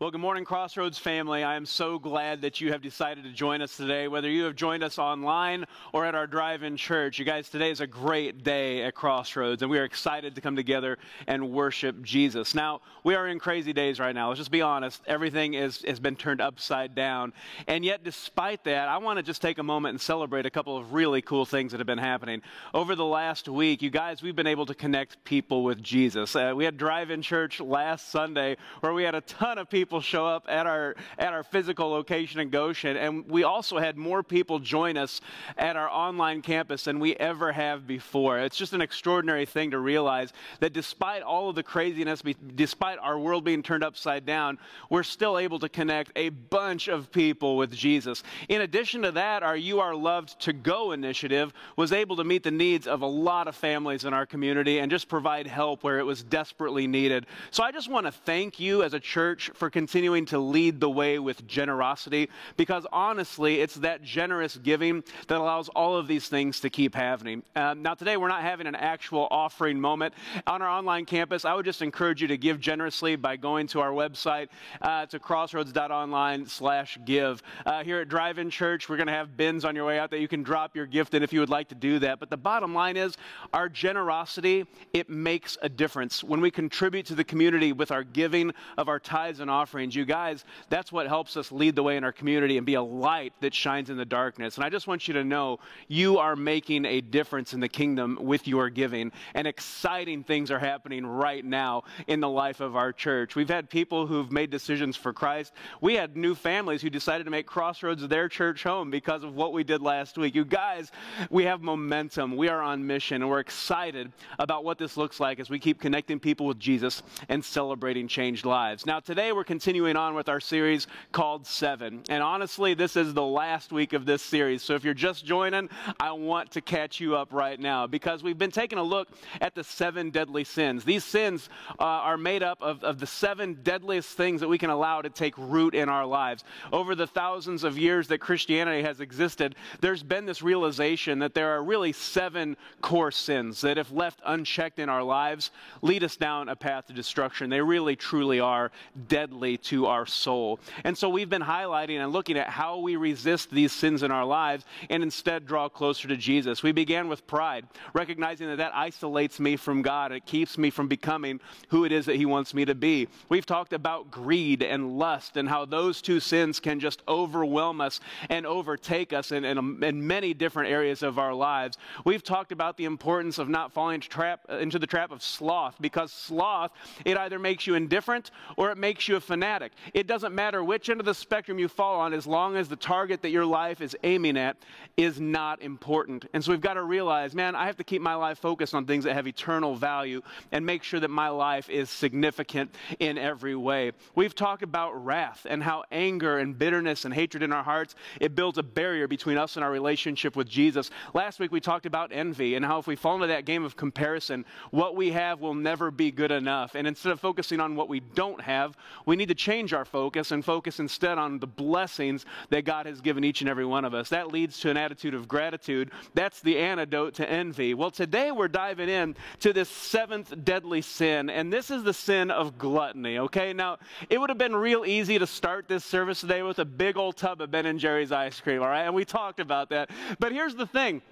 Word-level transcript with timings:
Well, 0.00 0.12
good 0.12 0.20
morning, 0.20 0.44
Crossroads 0.44 0.96
family. 0.96 1.42
I 1.42 1.56
am 1.56 1.66
so 1.66 1.98
glad 1.98 2.42
that 2.42 2.60
you 2.60 2.70
have 2.70 2.80
decided 2.80 3.24
to 3.24 3.32
join 3.32 3.60
us 3.60 3.76
today, 3.76 4.06
whether 4.06 4.30
you 4.30 4.44
have 4.44 4.54
joined 4.54 4.84
us 4.84 4.96
online 4.96 5.64
or 5.92 6.06
at 6.06 6.14
our 6.14 6.28
drive 6.28 6.62
in 6.62 6.76
church. 6.76 7.18
You 7.18 7.24
guys, 7.24 7.48
today 7.48 7.72
is 7.72 7.80
a 7.80 7.86
great 7.88 8.44
day 8.44 8.84
at 8.84 8.94
Crossroads, 8.94 9.62
and 9.62 9.68
we 9.68 9.76
are 9.76 9.82
excited 9.82 10.36
to 10.36 10.40
come 10.40 10.54
together 10.54 10.98
and 11.26 11.50
worship 11.50 12.00
Jesus. 12.00 12.54
Now, 12.54 12.80
we 13.02 13.16
are 13.16 13.26
in 13.26 13.40
crazy 13.40 13.72
days 13.72 13.98
right 13.98 14.14
now. 14.14 14.28
Let's 14.28 14.38
just 14.38 14.52
be 14.52 14.62
honest. 14.62 15.02
Everything 15.08 15.54
is, 15.54 15.82
has 15.82 15.98
been 15.98 16.14
turned 16.14 16.40
upside 16.40 16.94
down. 16.94 17.32
And 17.66 17.84
yet, 17.84 18.04
despite 18.04 18.62
that, 18.64 18.88
I 18.88 18.98
want 18.98 19.16
to 19.16 19.24
just 19.24 19.42
take 19.42 19.58
a 19.58 19.64
moment 19.64 19.94
and 19.94 20.00
celebrate 20.00 20.46
a 20.46 20.50
couple 20.50 20.76
of 20.76 20.92
really 20.92 21.22
cool 21.22 21.44
things 21.44 21.72
that 21.72 21.78
have 21.78 21.88
been 21.88 21.98
happening. 21.98 22.42
Over 22.72 22.94
the 22.94 23.04
last 23.04 23.48
week, 23.48 23.82
you 23.82 23.90
guys, 23.90 24.22
we've 24.22 24.36
been 24.36 24.46
able 24.46 24.66
to 24.66 24.74
connect 24.76 25.24
people 25.24 25.64
with 25.64 25.82
Jesus. 25.82 26.36
Uh, 26.36 26.52
we 26.54 26.64
had 26.64 26.76
drive 26.76 27.10
in 27.10 27.20
church 27.20 27.58
last 27.60 28.10
Sunday 28.10 28.58
where 28.78 28.92
we 28.92 29.02
had 29.02 29.16
a 29.16 29.22
ton 29.22 29.58
of 29.58 29.68
people 29.68 29.87
people 29.88 30.02
show 30.02 30.26
up 30.26 30.44
at 30.50 30.66
our 30.66 30.94
at 31.18 31.32
our 31.32 31.42
physical 31.42 31.88
location 31.88 32.40
in 32.40 32.50
Goshen, 32.50 32.98
and 32.98 33.26
we 33.26 33.42
also 33.42 33.78
had 33.78 33.96
more 33.96 34.22
people 34.22 34.58
join 34.58 34.98
us 34.98 35.22
at 35.56 35.76
our 35.76 35.88
online 35.88 36.42
campus 36.42 36.84
than 36.84 37.00
we 37.00 37.16
ever 37.16 37.52
have 37.52 37.86
before. 37.86 38.38
It's 38.38 38.58
just 38.58 38.74
an 38.74 38.82
extraordinary 38.82 39.46
thing 39.46 39.70
to 39.70 39.78
realize 39.78 40.34
that 40.60 40.74
despite 40.74 41.22
all 41.22 41.48
of 41.48 41.54
the 41.54 41.62
craziness, 41.62 42.22
despite 42.54 42.98
our 42.98 43.18
world 43.18 43.44
being 43.44 43.62
turned 43.62 43.82
upside 43.82 44.26
down, 44.26 44.58
we're 44.90 45.02
still 45.02 45.38
able 45.38 45.58
to 45.60 45.70
connect 45.70 46.12
a 46.16 46.28
bunch 46.28 46.88
of 46.88 47.10
people 47.10 47.56
with 47.56 47.74
Jesus. 47.74 48.22
In 48.50 48.60
addition 48.60 49.00
to 49.02 49.12
that, 49.12 49.42
our 49.42 49.56
You 49.56 49.80
Are 49.80 49.94
Loved 49.94 50.38
to 50.40 50.52
Go 50.52 50.92
initiative 50.92 51.54
was 51.76 51.92
able 51.92 52.16
to 52.16 52.24
meet 52.24 52.42
the 52.42 52.50
needs 52.50 52.86
of 52.86 53.00
a 53.00 53.06
lot 53.06 53.48
of 53.48 53.56
families 53.56 54.04
in 54.04 54.12
our 54.12 54.26
community 54.26 54.80
and 54.80 54.90
just 54.90 55.08
provide 55.08 55.46
help 55.46 55.82
where 55.82 55.98
it 55.98 56.04
was 56.04 56.22
desperately 56.22 56.86
needed. 56.86 57.24
So 57.50 57.62
I 57.64 57.72
just 57.72 57.90
want 57.90 58.04
to 58.04 58.12
thank 58.12 58.60
you 58.60 58.82
as 58.82 58.92
a 58.92 59.00
church 59.00 59.50
for 59.54 59.70
continuing 59.78 60.24
to 60.26 60.40
lead 60.40 60.80
the 60.80 60.90
way 60.90 61.20
with 61.20 61.46
generosity 61.46 62.28
because 62.56 62.84
honestly, 62.92 63.60
it's 63.60 63.76
that 63.76 64.02
generous 64.02 64.56
giving 64.56 65.04
that 65.28 65.38
allows 65.38 65.68
all 65.68 65.96
of 65.96 66.08
these 66.08 66.26
things 66.26 66.58
to 66.58 66.68
keep 66.68 66.96
happening. 66.96 67.44
Um, 67.54 67.80
now, 67.80 67.94
today 67.94 68.16
we're 68.16 68.26
not 68.26 68.42
having 68.42 68.66
an 68.66 68.74
actual 68.74 69.28
offering 69.30 69.80
moment 69.80 70.14
on 70.48 70.62
our 70.62 70.68
online 70.68 71.04
campus. 71.04 71.44
I 71.44 71.54
would 71.54 71.64
just 71.64 71.80
encourage 71.80 72.20
you 72.20 72.26
to 72.26 72.36
give 72.36 72.58
generously 72.58 73.14
by 73.14 73.36
going 73.36 73.68
to 73.68 73.78
our 73.78 73.92
website 73.92 74.48
uh, 74.82 75.06
to 75.06 75.20
crossroads.online 75.20 76.46
slash 76.46 76.98
give. 77.04 77.40
Uh, 77.64 77.84
here 77.84 78.00
at 78.00 78.08
Drive 78.08 78.40
In 78.40 78.50
Church, 78.50 78.88
we're 78.88 78.96
going 78.96 79.06
to 79.06 79.12
have 79.12 79.36
bins 79.36 79.64
on 79.64 79.76
your 79.76 79.84
way 79.84 80.00
out 80.00 80.10
that 80.10 80.18
you 80.18 80.26
can 80.26 80.42
drop 80.42 80.74
your 80.74 80.86
gift 80.86 81.14
in 81.14 81.22
if 81.22 81.32
you 81.32 81.38
would 81.38 81.50
like 81.50 81.68
to 81.68 81.76
do 81.76 82.00
that. 82.00 82.18
But 82.18 82.30
the 82.30 82.36
bottom 82.36 82.74
line 82.74 82.96
is 82.96 83.16
our 83.52 83.68
generosity, 83.68 84.66
it 84.92 85.08
makes 85.08 85.56
a 85.62 85.68
difference. 85.68 86.24
When 86.24 86.40
we 86.40 86.50
contribute 86.50 87.06
to 87.06 87.14
the 87.14 87.22
community 87.22 87.72
with 87.72 87.92
our 87.92 88.02
giving 88.02 88.52
of 88.76 88.88
our 88.88 88.98
tithes 88.98 89.38
and 89.38 89.48
offerings, 89.48 89.67
offerings. 89.68 89.94
You 89.94 90.06
guys, 90.06 90.46
that's 90.70 90.90
what 90.90 91.06
helps 91.06 91.36
us 91.36 91.52
lead 91.52 91.76
the 91.76 91.82
way 91.82 91.98
in 91.98 92.04
our 92.04 92.12
community 92.12 92.56
and 92.56 92.64
be 92.64 92.74
a 92.74 92.82
light 92.82 93.34
that 93.40 93.52
shines 93.52 93.90
in 93.90 93.98
the 93.98 94.04
darkness. 94.06 94.56
And 94.56 94.64
I 94.64 94.70
just 94.70 94.86
want 94.86 95.06
you 95.06 95.12
to 95.14 95.24
know 95.24 95.58
you 95.88 96.16
are 96.16 96.36
making 96.36 96.86
a 96.86 97.02
difference 97.02 97.52
in 97.52 97.60
the 97.60 97.68
kingdom 97.68 98.18
with 98.18 98.48
your 98.48 98.70
giving. 98.70 99.12
And 99.34 99.46
exciting 99.46 100.24
things 100.24 100.50
are 100.50 100.58
happening 100.58 101.04
right 101.04 101.44
now 101.44 101.82
in 102.06 102.20
the 102.20 102.28
life 102.30 102.60
of 102.60 102.76
our 102.76 102.94
church. 102.94 103.36
We've 103.36 103.48
had 103.48 103.68
people 103.68 104.06
who've 104.06 104.32
made 104.32 104.48
decisions 104.48 104.96
for 104.96 105.12
Christ. 105.12 105.52
We 105.82 105.94
had 105.94 106.16
new 106.16 106.34
families 106.34 106.80
who 106.80 106.88
decided 106.88 107.24
to 107.24 107.30
make 107.30 107.46
Crossroads 107.46 108.08
their 108.08 108.30
church 108.30 108.62
home 108.62 108.90
because 108.90 109.22
of 109.22 109.34
what 109.34 109.52
we 109.52 109.64
did 109.64 109.82
last 109.82 110.16
week. 110.16 110.34
You 110.34 110.46
guys, 110.46 110.90
we 111.28 111.44
have 111.44 111.60
momentum. 111.60 112.38
We 112.38 112.48
are 112.48 112.62
on 112.62 112.86
mission, 112.86 113.20
and 113.20 113.30
we're 113.30 113.40
excited 113.40 114.12
about 114.38 114.64
what 114.64 114.78
this 114.78 114.96
looks 114.96 115.20
like 115.20 115.40
as 115.40 115.50
we 115.50 115.58
keep 115.58 115.78
connecting 115.78 116.18
people 116.18 116.46
with 116.46 116.58
Jesus 116.58 117.02
and 117.28 117.44
celebrating 117.44 118.08
changed 118.08 118.46
lives. 118.46 118.86
Now, 118.86 119.00
today 119.00 119.32
we're 119.32 119.44
continuing 119.58 119.96
on 119.96 120.14
with 120.14 120.28
our 120.28 120.38
series 120.38 120.86
called 121.10 121.44
Seven. 121.44 122.04
And 122.08 122.22
honestly, 122.22 122.74
this 122.74 122.94
is 122.94 123.12
the 123.12 123.24
last 123.24 123.72
week 123.72 123.92
of 123.92 124.06
this 124.06 124.22
series. 124.22 124.62
So 124.62 124.76
if 124.76 124.84
you're 124.84 124.94
just 124.94 125.24
joining, 125.24 125.68
I 125.98 126.12
want 126.12 126.52
to 126.52 126.60
catch 126.60 127.00
you 127.00 127.16
up 127.16 127.32
right 127.32 127.58
now 127.58 127.88
because 127.88 128.22
we've 128.22 128.38
been 128.38 128.52
taking 128.52 128.78
a 128.78 128.82
look 128.84 129.08
at 129.40 129.56
the 129.56 129.64
seven 129.64 130.10
deadly 130.10 130.44
sins. 130.44 130.84
These 130.84 131.02
sins 131.02 131.50
uh, 131.80 131.82
are 131.82 132.16
made 132.16 132.44
up 132.44 132.62
of, 132.62 132.84
of 132.84 133.00
the 133.00 133.06
seven 133.08 133.58
deadliest 133.64 134.16
things 134.16 134.40
that 134.42 134.48
we 134.48 134.58
can 134.58 134.70
allow 134.70 135.02
to 135.02 135.10
take 135.10 135.34
root 135.36 135.74
in 135.74 135.88
our 135.88 136.06
lives. 136.06 136.44
Over 136.72 136.94
the 136.94 137.08
thousands 137.08 137.64
of 137.64 137.76
years 137.76 138.06
that 138.06 138.18
Christianity 138.18 138.82
has 138.82 139.00
existed, 139.00 139.56
there's 139.80 140.04
been 140.04 140.24
this 140.24 140.40
realization 140.40 141.18
that 141.18 141.34
there 141.34 141.50
are 141.50 141.64
really 141.64 141.92
seven 141.92 142.56
core 142.80 143.10
sins 143.10 143.60
that, 143.62 143.76
if 143.76 143.90
left 143.90 144.20
unchecked 144.24 144.78
in 144.78 144.88
our 144.88 145.02
lives, 145.02 145.50
lead 145.82 146.04
us 146.04 146.16
down 146.16 146.48
a 146.48 146.54
path 146.54 146.86
to 146.86 146.92
destruction. 146.92 147.50
They 147.50 147.60
really, 147.60 147.96
truly 147.96 148.38
are 148.38 148.70
deadly 149.08 149.47
to 149.56 149.86
our 149.86 150.06
soul. 150.06 150.60
And 150.84 150.96
so 150.96 151.08
we've 151.08 151.30
been 151.30 151.42
highlighting 151.42 152.02
and 152.02 152.12
looking 152.12 152.36
at 152.36 152.48
how 152.48 152.78
we 152.78 152.96
resist 152.96 153.50
these 153.50 153.72
sins 153.72 154.02
in 154.02 154.10
our 154.10 154.24
lives 154.24 154.64
and 154.90 155.02
instead 155.02 155.46
draw 155.46 155.68
closer 155.68 156.08
to 156.08 156.16
Jesus. 156.16 156.62
We 156.62 156.72
began 156.72 157.08
with 157.08 157.26
pride, 157.26 157.66
recognizing 157.94 158.48
that 158.48 158.56
that 158.56 158.74
isolates 158.74 159.40
me 159.40 159.56
from 159.56 159.82
God. 159.82 160.12
It 160.12 160.26
keeps 160.26 160.58
me 160.58 160.70
from 160.70 160.88
becoming 160.88 161.40
who 161.68 161.84
it 161.84 161.92
is 161.92 162.06
that 162.06 162.16
He 162.16 162.26
wants 162.26 162.54
me 162.54 162.64
to 162.64 162.74
be. 162.74 163.08
We've 163.28 163.46
talked 163.46 163.72
about 163.72 164.10
greed 164.10 164.62
and 164.62 164.98
lust 164.98 165.36
and 165.36 165.48
how 165.48 165.64
those 165.64 166.02
two 166.02 166.20
sins 166.20 166.60
can 166.60 166.80
just 166.80 167.02
overwhelm 167.08 167.80
us 167.80 168.00
and 168.28 168.46
overtake 168.46 169.12
us 169.12 169.32
in, 169.32 169.44
in, 169.44 169.82
in 169.82 170.06
many 170.06 170.34
different 170.34 170.70
areas 170.70 171.02
of 171.02 171.18
our 171.18 171.34
lives. 171.34 171.78
We've 172.04 172.22
talked 172.22 172.52
about 172.52 172.76
the 172.76 172.84
importance 172.84 173.38
of 173.38 173.48
not 173.48 173.72
falling 173.72 173.96
into, 173.96 174.08
trap, 174.08 174.40
into 174.50 174.78
the 174.78 174.86
trap 174.86 175.10
of 175.10 175.22
sloth 175.22 175.76
because 175.80 176.12
sloth, 176.12 176.72
it 177.04 177.16
either 177.16 177.38
makes 177.38 177.66
you 177.66 177.74
indifferent 177.74 178.30
or 178.56 178.70
it 178.70 178.78
makes 178.78 179.08
you 179.08 179.16
a 179.16 179.20
fanatic. 179.38 179.70
It 179.94 180.08
doesn't 180.08 180.34
matter 180.34 180.64
which 180.64 180.90
end 180.90 180.98
of 180.98 181.06
the 181.06 181.14
spectrum 181.14 181.60
you 181.60 181.68
fall 181.68 182.00
on 182.00 182.12
as 182.12 182.26
long 182.26 182.56
as 182.56 182.68
the 182.68 182.74
target 182.74 183.22
that 183.22 183.30
your 183.30 183.46
life 183.46 183.80
is 183.80 183.96
aiming 184.02 184.36
at 184.36 184.56
is 184.96 185.20
not 185.20 185.62
important. 185.62 186.24
And 186.34 186.44
so 186.44 186.50
we've 186.50 186.60
got 186.60 186.74
to 186.74 186.82
realize, 186.82 187.36
man, 187.36 187.54
I 187.54 187.66
have 187.66 187.76
to 187.76 187.84
keep 187.84 188.02
my 188.02 188.16
life 188.16 188.38
focused 188.38 188.74
on 188.74 188.84
things 188.84 189.04
that 189.04 189.14
have 189.14 189.28
eternal 189.28 189.76
value 189.76 190.22
and 190.50 190.66
make 190.66 190.82
sure 190.82 190.98
that 190.98 191.10
my 191.10 191.28
life 191.28 191.70
is 191.70 191.88
significant 191.88 192.74
in 192.98 193.16
every 193.16 193.54
way. 193.54 193.92
We've 194.16 194.34
talked 194.34 194.64
about 194.64 195.04
wrath 195.04 195.46
and 195.48 195.62
how 195.62 195.84
anger 195.92 196.38
and 196.38 196.58
bitterness 196.58 197.04
and 197.04 197.14
hatred 197.14 197.44
in 197.44 197.52
our 197.52 197.62
hearts, 197.62 197.94
it 198.20 198.34
builds 198.34 198.58
a 198.58 198.64
barrier 198.64 199.06
between 199.06 199.38
us 199.38 199.54
and 199.54 199.62
our 199.62 199.70
relationship 199.70 200.34
with 200.34 200.48
Jesus. 200.48 200.90
Last 201.14 201.38
week 201.38 201.52
we 201.52 201.60
talked 201.60 201.86
about 201.86 202.10
envy 202.12 202.56
and 202.56 202.64
how 202.64 202.80
if 202.80 202.88
we 202.88 202.96
fall 202.96 203.14
into 203.14 203.28
that 203.28 203.44
game 203.44 203.62
of 203.62 203.76
comparison, 203.76 204.44
what 204.72 204.96
we 204.96 205.12
have 205.12 205.40
will 205.40 205.54
never 205.54 205.92
be 205.92 206.10
good 206.10 206.32
enough. 206.32 206.74
And 206.74 206.88
instead 206.88 207.12
of 207.12 207.20
focusing 207.20 207.60
on 207.60 207.76
what 207.76 207.88
we 207.88 208.00
don't 208.00 208.40
have, 208.40 208.76
we 209.06 209.14
need 209.18 209.28
to 209.28 209.34
change 209.34 209.72
our 209.72 209.84
focus 209.84 210.30
and 210.30 210.44
focus 210.44 210.80
instead 210.80 211.18
on 211.18 211.38
the 211.38 211.46
blessings 211.46 212.24
that 212.50 212.64
God 212.64 212.86
has 212.86 213.00
given 213.00 213.24
each 213.24 213.40
and 213.40 213.50
every 213.50 213.66
one 213.66 213.84
of 213.84 213.94
us. 213.94 214.08
That 214.08 214.32
leads 214.32 214.58
to 214.60 214.70
an 214.70 214.76
attitude 214.76 215.14
of 215.14 215.28
gratitude. 215.28 215.90
That's 216.14 216.40
the 216.40 216.58
antidote 216.58 217.14
to 217.14 217.28
envy. 217.28 217.74
Well, 217.74 217.90
today 217.90 218.30
we're 218.30 218.48
diving 218.48 218.88
in 218.88 219.16
to 219.40 219.52
this 219.52 219.68
seventh 219.68 220.44
deadly 220.44 220.80
sin, 220.80 221.28
and 221.28 221.52
this 221.52 221.70
is 221.70 221.82
the 221.82 221.92
sin 221.92 222.30
of 222.30 222.56
gluttony, 222.56 223.18
okay? 223.18 223.52
Now, 223.52 223.78
it 224.08 224.18
would 224.18 224.30
have 224.30 224.38
been 224.38 224.56
real 224.56 224.84
easy 224.86 225.18
to 225.18 225.26
start 225.26 225.68
this 225.68 225.84
service 225.84 226.20
today 226.20 226.42
with 226.42 226.58
a 226.58 226.64
big 226.64 226.96
old 226.96 227.16
tub 227.16 227.40
of 227.40 227.50
Ben 227.50 227.66
and 227.66 227.78
Jerry's 227.78 228.12
ice 228.12 228.40
cream, 228.40 228.62
all 228.62 228.68
right? 228.68 228.84
And 228.84 228.94
we 228.94 229.04
talked 229.04 229.40
about 229.40 229.70
that. 229.70 229.90
But 230.18 230.32
here's 230.32 230.54
the 230.54 230.66
thing 230.66 231.02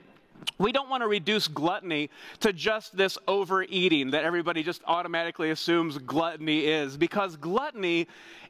we 0.59 0.73
don't 0.73 0.89
want 0.89 1.03
to 1.03 1.09
reduce 1.09 1.49
gluttony 1.49 2.11
to 2.41 2.53
just 2.53 2.97
this 2.97 3.19
overeating 3.29 4.11
that 4.13 4.25
everybody 4.25 4.63
just 4.63 4.83
automatically 4.87 5.51
assumes 5.51 5.99
gluttony 5.99 6.67
is, 6.67 6.97
because 6.97 7.37
gluttony 7.37 8.07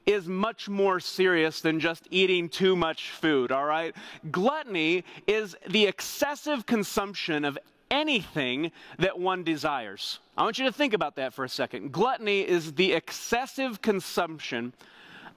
is 0.07 0.29
much 0.29 0.69
more 0.69 1.01
serious 1.01 1.61
than 1.61 1.81
just 1.81 2.07
eating 2.11 2.49
too 2.49 2.77
much 2.77 3.11
food, 3.11 3.51
all 3.51 3.65
right? 3.65 3.95
Gluttony 4.31 5.05
is 5.27 5.57
the 5.69 5.87
excessive 5.87 6.65
consumption 6.65 7.45
of 7.45 7.59
anything 7.91 8.71
that 8.99 9.19
one 9.19 9.43
desires. 9.43 10.21
I 10.37 10.43
want 10.43 10.59
you 10.59 10.65
to 10.67 10.73
think 10.73 10.95
about 10.95 11.17
that 11.17 11.35
for 11.35 11.45
a 11.45 11.49
second. 11.49 11.93
Gluttony 11.93 12.41
is 12.41 12.73
the 12.75 12.93
excessive 12.93 13.83
consumption 13.83 14.73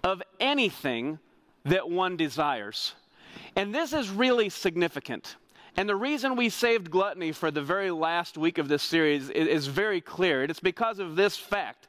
of 0.04 0.22
anything 0.40 1.20
that 1.66 1.90
one 1.90 2.16
desires. 2.16 2.94
And 3.56 3.74
this 3.74 3.94
is 3.94 4.10
really 4.10 4.50
significant 4.50 5.36
and 5.80 5.88
the 5.88 5.96
reason 5.96 6.36
we 6.36 6.50
saved 6.50 6.92
gluttony 6.92 7.31
for 7.31 7.52
the 7.52 7.62
very 7.62 7.90
last 7.90 8.38
week 8.38 8.58
of 8.58 8.68
this 8.68 8.84
series 8.84 9.30
is, 9.30 9.48
is 9.48 9.68
very 9.68 10.02
clear. 10.02 10.44
It's 10.44 10.60
because 10.60 11.00
of 11.00 11.16
this 11.16 11.38
fact. 11.38 11.88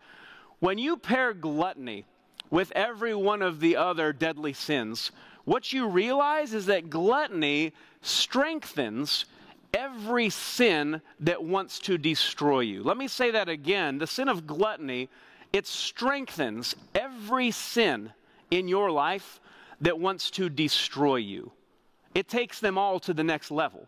When 0.61 0.79
you 0.79 0.97
pair 0.97 1.35
gluttony 1.35 2.05
with 2.51 2.71
every 2.77 3.17
one 3.17 3.43
of 3.43 3.59
the 3.59 3.75
other 3.75 4.13
deadly 4.13 4.53
sins, 4.53 5.11
what 5.45 5.73
you 5.73 5.89
realize 5.89 6.55
is 6.55 6.67
that 6.67 6.89
gluttony 6.89 7.73
strengthens 8.01 9.25
every 9.75 10.31
sin 10.31 11.03
that 11.19 11.43
wants 11.43 11.81
to 11.81 11.99
destroy 11.99 12.61
you. 12.61 12.85
Let 12.85 12.97
me 12.97 13.09
say 13.09 13.33
that 13.33 13.49
again. 13.49 13.99
The 13.99 14.07
sin 14.07 14.29
of 14.29 14.47
gluttony, 14.47 15.09
it 15.53 15.67
strengthens 15.67 16.77
every 16.95 17.51
sin 17.51 18.13
in 18.53 18.69
your 18.69 18.93
life 18.93 19.41
that 19.81 19.99
wants 19.99 20.31
to 20.31 20.49
destroy 20.49 21.17
you 21.17 21.51
it 22.15 22.29
takes 22.29 22.61
them 22.61 22.79
all 22.79 23.01
to 23.01 23.15
the 23.15 23.25
next 23.25 23.51
level. 23.51 23.87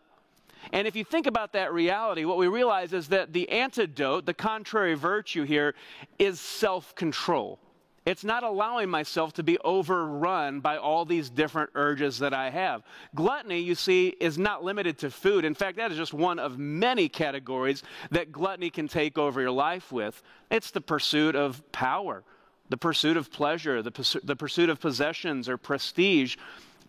And 0.72 0.86
if 0.86 0.94
you 0.94 1.04
think 1.04 1.26
about 1.26 1.52
that 1.54 1.72
reality, 1.72 2.24
what 2.24 2.38
we 2.38 2.46
realize 2.46 2.92
is 2.92 3.08
that 3.08 3.32
the 3.32 3.48
antidote, 3.48 4.26
the 4.26 4.34
contrary 4.34 4.94
virtue 4.94 5.42
here, 5.42 5.74
is 6.19 6.38
self 6.38 6.94
control. 6.94 7.58
It's 8.04 8.24
not 8.24 8.42
allowing 8.42 8.90
myself 8.90 9.32
to 9.34 9.44
be 9.44 9.58
overrun 9.58 10.58
by 10.60 10.76
all 10.76 11.04
these 11.04 11.30
different 11.30 11.70
urges 11.76 12.19
that 12.19 12.34
I 12.34 12.50
have. 12.50 12.82
Gluttony, 13.14 13.60
you 13.60 13.76
see, 13.76 14.08
is 14.08 14.38
not 14.38 14.64
limited 14.64 14.98
to 14.98 15.10
food. 15.10 15.44
In 15.44 15.54
fact, 15.54 15.76
that 15.76 15.92
is 15.92 15.98
just 15.98 16.12
one 16.12 16.40
of 16.40 16.58
many 16.58 17.08
categories 17.08 17.84
that 18.10 18.32
gluttony 18.32 18.70
can 18.70 18.88
take 18.88 19.18
over 19.18 19.40
your 19.40 19.52
life 19.52 19.92
with. 19.92 20.20
It's 20.50 20.72
the 20.72 20.80
pursuit 20.80 21.36
of 21.36 21.62
power, 21.70 22.25
the 22.70 22.76
pursuit 22.76 23.16
of 23.16 23.30
pleasure, 23.30 23.82
the, 23.82 23.92
pursu- 23.92 24.26
the 24.26 24.36
pursuit 24.36 24.68
of 24.68 24.80
possessions 24.80 25.48
or 25.48 25.56
prestige. 25.56 26.36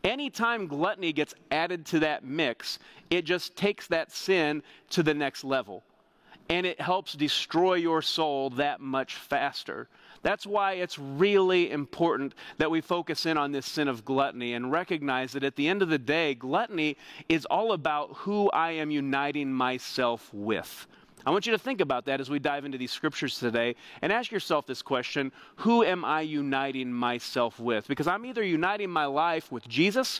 Anytime 0.03 0.67
gluttony 0.67 1.13
gets 1.13 1.33
added 1.49 1.85
to 1.87 1.99
that 1.99 2.25
mix, 2.25 2.79
it 3.09 3.23
just 3.23 3.55
takes 3.55 3.87
that 3.87 4.11
sin 4.11 4.61
to 4.89 5.01
the 5.01 5.13
next 5.13 5.43
level. 5.43 5.83
And 6.49 6.65
it 6.65 6.81
helps 6.81 7.13
destroy 7.13 7.75
your 7.75 8.01
soul 8.01 8.49
that 8.51 8.81
much 8.81 9.15
faster. 9.15 9.87
That's 10.23 10.45
why 10.45 10.73
it's 10.73 10.99
really 10.99 11.71
important 11.71 12.33
that 12.57 12.69
we 12.69 12.81
focus 12.81 13.25
in 13.25 13.37
on 13.37 13.53
this 13.53 13.65
sin 13.65 13.87
of 13.87 14.03
gluttony 14.03 14.53
and 14.53 14.71
recognize 14.71 15.31
that 15.33 15.43
at 15.43 15.55
the 15.55 15.69
end 15.69 15.81
of 15.81 15.89
the 15.89 15.97
day, 15.97 16.33
gluttony 16.33 16.97
is 17.29 17.45
all 17.45 17.71
about 17.71 18.13
who 18.17 18.49
I 18.51 18.71
am 18.71 18.91
uniting 18.91 19.53
myself 19.53 20.29
with. 20.33 20.87
I 21.25 21.31
want 21.31 21.45
you 21.45 21.51
to 21.53 21.57
think 21.57 21.79
about 21.79 22.05
that 22.05 22.19
as 22.19 22.29
we 22.29 22.39
dive 22.39 22.65
into 22.65 22.77
these 22.77 22.91
scriptures 22.91 23.39
today 23.39 23.75
and 24.01 24.11
ask 24.11 24.31
yourself 24.31 24.65
this 24.65 24.81
question 24.81 25.31
Who 25.57 25.83
am 25.83 26.03
I 26.03 26.21
uniting 26.21 26.91
myself 26.91 27.59
with? 27.59 27.87
Because 27.87 28.07
I'm 28.07 28.25
either 28.25 28.43
uniting 28.43 28.89
my 28.89 29.05
life 29.05 29.51
with 29.51 29.67
Jesus 29.67 30.19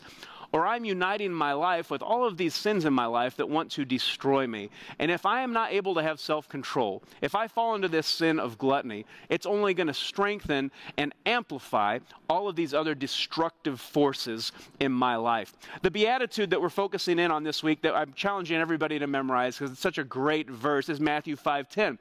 or 0.54 0.68
I'm 0.68 0.84
uniting 0.84 1.32
my 1.32 1.52
life 1.52 1.90
with 1.90 2.00
all 2.00 2.24
of 2.24 2.36
these 2.36 2.54
sins 2.54 2.84
in 2.84 2.92
my 2.92 3.06
life 3.06 3.36
that 3.38 3.48
want 3.48 3.72
to 3.72 3.84
destroy 3.84 4.46
me. 4.46 4.70
And 5.00 5.10
if 5.10 5.26
I 5.26 5.40
am 5.40 5.52
not 5.52 5.72
able 5.72 5.96
to 5.96 6.02
have 6.02 6.20
self 6.20 6.48
control, 6.48 7.02
if 7.20 7.34
I 7.34 7.48
fall 7.48 7.74
into 7.74 7.88
this 7.88 8.06
sin 8.06 8.38
of 8.38 8.56
gluttony, 8.56 9.04
it's 9.28 9.46
only 9.46 9.74
going 9.74 9.88
to 9.88 9.94
strengthen 9.94 10.70
and 10.96 11.12
amplify 11.26 11.98
all 12.30 12.48
of 12.48 12.54
these 12.54 12.72
other 12.72 12.94
destructive 12.94 13.80
forces 13.80 14.52
in 14.78 14.92
my 14.92 15.16
life. 15.16 15.54
The 15.82 15.90
beatitude 15.90 16.50
that 16.50 16.62
we're 16.62 16.68
focusing 16.68 17.18
in 17.18 17.32
on 17.32 17.42
this 17.42 17.64
week 17.64 17.82
that 17.82 17.96
I'm 17.96 18.12
challenging 18.12 18.58
everybody 18.58 19.00
to 19.00 19.08
memorize 19.08 19.58
because 19.58 19.72
it's 19.72 19.80
such 19.80 19.98
a 19.98 20.04
great 20.04 20.48
verse 20.48 20.88
is 20.88 21.00
Matthew 21.00 21.34
5:10. 21.34 21.98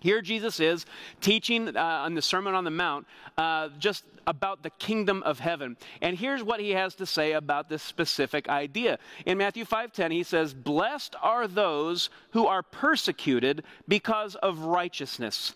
Here 0.00 0.22
Jesus 0.22 0.60
is 0.60 0.86
teaching 1.20 1.76
uh, 1.76 1.80
on 1.80 2.14
the 2.14 2.22
Sermon 2.22 2.54
on 2.54 2.64
the 2.64 2.70
Mount 2.70 3.06
uh, 3.36 3.68
just 3.78 4.04
about 4.26 4.62
the 4.62 4.70
kingdom 4.70 5.22
of 5.24 5.38
heaven. 5.38 5.76
And 6.00 6.16
here's 6.16 6.42
what 6.42 6.60
he 6.60 6.70
has 6.70 6.94
to 6.96 7.06
say 7.06 7.32
about 7.32 7.68
this 7.68 7.82
specific 7.82 8.48
idea. 8.48 8.98
In 9.26 9.36
Matthew 9.38 9.64
5:10 9.64 10.10
he 10.10 10.22
says, 10.22 10.54
"Blessed 10.54 11.14
are 11.20 11.46
those 11.46 12.08
who 12.30 12.46
are 12.46 12.62
persecuted 12.62 13.62
because 13.86 14.36
of 14.36 14.60
righteousness, 14.60 15.54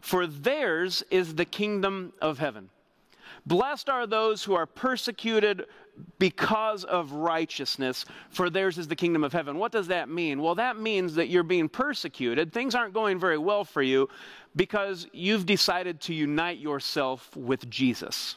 for 0.00 0.26
theirs 0.26 1.04
is 1.10 1.36
the 1.36 1.44
kingdom 1.44 2.12
of 2.20 2.38
heaven." 2.38 2.70
Blessed 3.46 3.88
are 3.88 4.06
those 4.06 4.42
who 4.42 4.54
are 4.54 4.66
persecuted 4.66 5.66
because 6.18 6.84
of 6.84 7.12
righteousness, 7.12 8.04
for 8.30 8.50
theirs 8.50 8.78
is 8.78 8.88
the 8.88 8.96
kingdom 8.96 9.22
of 9.22 9.32
heaven. 9.32 9.58
What 9.58 9.72
does 9.72 9.86
that 9.88 10.08
mean? 10.08 10.42
Well, 10.42 10.56
that 10.56 10.78
means 10.78 11.14
that 11.14 11.28
you're 11.28 11.42
being 11.42 11.68
persecuted. 11.68 12.52
Things 12.52 12.74
aren't 12.74 12.94
going 12.94 13.18
very 13.18 13.38
well 13.38 13.64
for 13.64 13.82
you 13.82 14.08
because 14.56 15.06
you've 15.12 15.46
decided 15.46 16.00
to 16.02 16.14
unite 16.14 16.58
yourself 16.58 17.36
with 17.36 17.68
Jesus. 17.70 18.36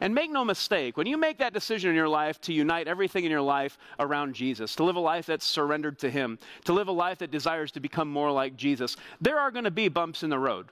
And 0.00 0.14
make 0.14 0.30
no 0.30 0.44
mistake, 0.44 0.96
when 0.96 1.08
you 1.08 1.16
make 1.16 1.38
that 1.38 1.52
decision 1.52 1.90
in 1.90 1.96
your 1.96 2.08
life 2.08 2.40
to 2.42 2.52
unite 2.52 2.86
everything 2.86 3.24
in 3.24 3.30
your 3.30 3.42
life 3.42 3.78
around 3.98 4.34
Jesus, 4.34 4.76
to 4.76 4.84
live 4.84 4.94
a 4.96 5.00
life 5.00 5.26
that's 5.26 5.44
surrendered 5.44 5.98
to 6.00 6.10
Him, 6.10 6.38
to 6.64 6.72
live 6.72 6.86
a 6.86 6.92
life 6.92 7.18
that 7.18 7.32
desires 7.32 7.72
to 7.72 7.80
become 7.80 8.08
more 8.08 8.30
like 8.30 8.56
Jesus, 8.56 8.96
there 9.20 9.40
are 9.40 9.50
going 9.50 9.64
to 9.64 9.72
be 9.72 9.88
bumps 9.88 10.22
in 10.22 10.30
the 10.30 10.38
road. 10.38 10.68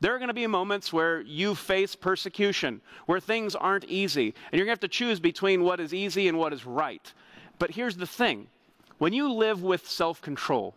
There 0.00 0.14
are 0.14 0.18
going 0.18 0.28
to 0.28 0.34
be 0.34 0.46
moments 0.46 0.92
where 0.92 1.20
you 1.20 1.54
face 1.54 1.94
persecution, 1.94 2.80
where 3.04 3.20
things 3.20 3.54
aren't 3.54 3.84
easy, 3.84 4.34
and 4.50 4.58
you're 4.58 4.64
going 4.64 4.76
to 4.76 4.82
have 4.82 4.90
to 4.90 4.96
choose 4.96 5.20
between 5.20 5.62
what 5.62 5.78
is 5.78 5.92
easy 5.92 6.26
and 6.26 6.38
what 6.38 6.54
is 6.54 6.64
right. 6.64 7.12
But 7.58 7.72
here's 7.72 7.96
the 7.98 8.06
thing 8.06 8.46
when 8.98 9.12
you 9.12 9.30
live 9.32 9.62
with 9.62 9.86
self 9.86 10.22
control, 10.22 10.74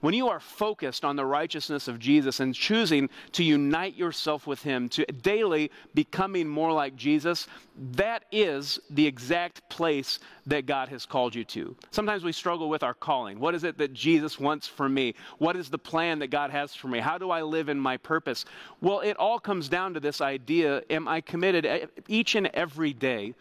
when 0.00 0.14
you 0.14 0.28
are 0.28 0.40
focused 0.40 1.04
on 1.04 1.16
the 1.16 1.24
righteousness 1.24 1.88
of 1.88 1.98
Jesus 1.98 2.40
and 2.40 2.54
choosing 2.54 3.10
to 3.32 3.44
unite 3.44 3.96
yourself 3.96 4.46
with 4.46 4.62
Him, 4.62 4.88
to 4.90 5.04
daily 5.04 5.70
becoming 5.94 6.48
more 6.48 6.72
like 6.72 6.96
Jesus, 6.96 7.46
that 7.92 8.24
is 8.32 8.78
the 8.90 9.06
exact 9.06 9.68
place 9.68 10.18
that 10.46 10.66
God 10.66 10.88
has 10.88 11.06
called 11.06 11.34
you 11.34 11.44
to. 11.44 11.76
Sometimes 11.90 12.24
we 12.24 12.32
struggle 12.32 12.68
with 12.68 12.82
our 12.82 12.94
calling. 12.94 13.38
What 13.38 13.54
is 13.54 13.64
it 13.64 13.78
that 13.78 13.92
Jesus 13.92 14.38
wants 14.38 14.66
for 14.66 14.88
me? 14.88 15.14
What 15.38 15.56
is 15.56 15.68
the 15.68 15.78
plan 15.78 16.18
that 16.20 16.28
God 16.28 16.50
has 16.50 16.74
for 16.74 16.88
me? 16.88 16.98
How 16.98 17.18
do 17.18 17.30
I 17.30 17.42
live 17.42 17.68
in 17.68 17.78
my 17.78 17.96
purpose? 17.96 18.44
Well, 18.80 19.00
it 19.00 19.16
all 19.16 19.38
comes 19.38 19.68
down 19.68 19.94
to 19.94 20.00
this 20.00 20.20
idea 20.20 20.82
am 20.90 21.08
I 21.08 21.20
committed 21.20 21.90
each 22.08 22.34
and 22.34 22.48
every 22.54 22.92
day 22.92 23.34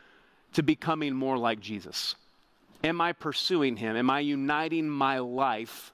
to 0.54 0.64
becoming 0.64 1.14
more 1.14 1.38
like 1.38 1.60
Jesus? 1.60 2.16
Am 2.84 3.02
I 3.02 3.14
pursuing 3.14 3.76
Him? 3.76 3.96
Am 3.96 4.10
I 4.10 4.22
uniting 4.22 4.90
my 4.90 5.20
life? 5.20 5.94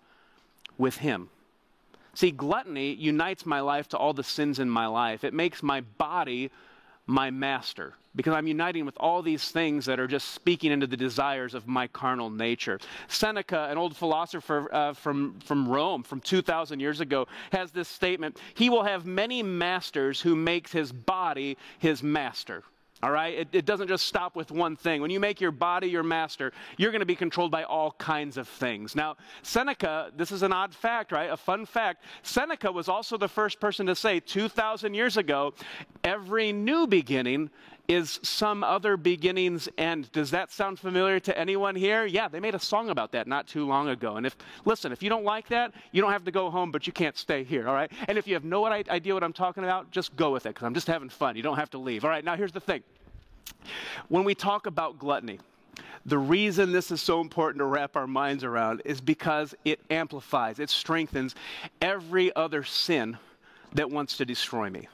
With 0.77 0.98
Him. 0.98 1.30
See, 2.13 2.31
gluttony 2.31 2.94
unites 2.94 3.45
my 3.45 3.60
life 3.60 3.89
to 3.89 3.98
all 3.98 4.13
the 4.13 4.24
sins 4.24 4.60
in 4.60 4.69
my 4.69 4.88
life. 4.88 5.24
It 5.24 5.33
makes 5.33 5.62
my 5.62 5.81
body 5.81 6.50
my 7.07 7.30
master 7.30 7.94
because 8.16 8.33
I'm 8.33 8.48
uniting 8.48 8.86
with 8.86 8.95
all 8.98 9.22
these 9.22 9.51
things 9.51 9.86
that 9.86 10.00
are 10.00 10.07
just 10.07 10.30
speaking 10.30 10.72
into 10.72 10.88
the 10.88 10.98
desires 10.98 11.54
of 11.54 11.68
my 11.68 11.88
carnal 11.88 12.30
nature. 12.30 12.80
Seneca, 13.07 13.68
an 13.69 13.77
old 13.77 13.95
philosopher 13.95 14.74
uh, 14.74 14.94
from, 14.94 15.39
from 15.42 15.68
Rome 15.68 16.04
from 16.04 16.22
2,000 16.22 16.80
years 16.80 17.01
ago, 17.01 17.27
has 17.51 17.72
this 17.72 17.89
statement 17.89 18.39
He 18.54 18.69
will 18.69 18.83
have 18.83 19.06
many 19.06 19.44
masters 19.44 20.22
who 20.22 20.36
makes 20.36 20.72
his 20.72 20.92
body 20.92 21.57
his 21.80 22.01
master. 22.01 22.63
All 23.06 23.12
right? 23.12 23.36
It, 23.36 23.50
it, 23.52 23.66
doesn't 23.66 23.88
just 23.88 24.07
stop 24.07 24.36
with 24.36 24.50
one 24.50 24.75
thing. 24.75 25.00
When 25.00 25.12
you 25.12 25.19
make 25.19 25.40
your 25.40 25.52
body 25.52 25.88
your 25.88 26.02
master, 26.02 26.52
you're 26.75 26.90
going 26.90 27.02
to 27.02 27.06
be 27.06 27.16
controlled 27.16 27.52
by 27.52 27.62
all 27.62 27.92
kinds 27.92 28.36
of 28.36 28.48
things. 28.48 28.96
Now, 28.96 29.16
Seneca, 29.44 30.12
this 30.18 30.31
is 30.31 30.42
an 30.42 30.52
odd 30.52 30.74
fact, 30.74 31.12
right? 31.12 31.30
A 31.30 31.38
fun 31.38 31.68
fact. 31.68 32.04
Seneca 32.24 32.72
was 32.72 32.90
also 32.90 33.16
the 33.16 33.28
first 33.28 33.60
person 33.60 33.86
to 33.86 33.96
say 33.96 34.19
2,000 34.19 34.96
years 34.96 35.18
ago 35.18 35.54
every 36.06 36.54
new 36.54 36.88
beginning 36.88 37.50
is 37.88 38.19
some 38.24 38.63
other 38.63 38.98
beginning's 38.98 39.69
end. 39.78 40.12
Does 40.12 40.31
that 40.31 40.52
sound 40.52 40.80
familiar 40.80 41.19
to 41.19 41.38
anyone 41.38 41.75
here? 41.75 42.06
Yeah, 42.06 42.28
they 42.28 42.40
made 42.40 42.56
a 42.56 42.60
song 42.60 42.90
about 42.90 43.12
that 43.12 43.28
not 43.28 43.48
too 43.48 43.66
long 43.66 43.90
ago. 43.90 44.16
And 44.16 44.25
if, 44.25 44.36
listen, 44.66 44.92
if 44.92 45.04
you 45.04 45.10
don't 45.10 45.24
like 45.24 45.48
that, 45.50 45.74
you 45.92 46.02
don't 46.02 46.12
have 46.12 46.24
to 46.25 46.31
go 46.31 46.50
home, 46.50 46.72
but 46.72 46.88
you 46.88 46.94
can't 46.94 47.18
stay 47.18 47.44
here, 47.44 47.68
all 47.68 47.75
right? 47.75 47.92
And 48.07 48.18
if 48.18 48.28
you 48.28 48.34
have 48.34 48.44
no 48.44 48.66
idea 48.66 49.13
what 49.13 49.24
I'm 49.24 49.34
talking 49.34 49.63
about, 49.63 49.92
just 49.92 50.16
go 50.16 50.31
with 50.31 50.46
it, 50.46 50.50
because 50.50 50.66
I'm 50.66 50.74
just 50.74 50.88
having 50.88 51.10
fun. 51.10 51.36
You 51.36 51.44
don't 51.44 51.57
have 51.57 51.69
to 51.72 51.78
leave. 51.78 52.04
All 52.06 52.10
right, 52.10 52.24
now 52.24 52.36
here's 52.36 52.51
the 52.51 52.60
thing. 52.60 52.81
When 54.10 54.24
we 54.24 54.34
talk 54.34 54.65
about 54.65 54.98
gluttony, 54.98 55.39
the 56.08 56.18
reason 56.18 56.72
this 56.72 56.91
is 56.91 57.01
so 57.01 57.22
important 57.22 57.60
to 57.60 57.65
wrap 57.65 57.96
our 57.96 58.08
minds 58.08 58.44
around 58.44 58.82
is 58.86 59.01
because 59.01 59.53
it 59.63 59.79
amplifies, 59.91 60.60
it 60.60 60.70
strengthens 60.70 61.36
every 61.82 62.36
other 62.36 62.63
sin 62.63 63.18
that 63.74 63.89
wants 63.91 64.18
to 64.18 64.25
destroy 64.25 64.70
me. 64.70 64.88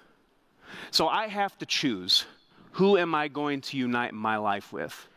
So 0.91 1.07
I 1.07 1.27
have 1.27 1.57
to 1.59 1.65
choose 1.65 2.25
who 2.71 2.97
am 2.97 3.13
I 3.13 3.27
going 3.27 3.61
to 3.61 3.77
unite 3.77 4.13
my 4.13 4.37
life 4.37 4.71
with? 4.71 5.07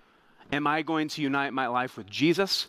Am 0.53 0.67
I 0.67 0.83
going 0.83 1.09
to 1.09 1.23
unite 1.23 1.53
my 1.53 1.67
life 1.67 1.97
with 1.97 2.09
Jesus? 2.11 2.69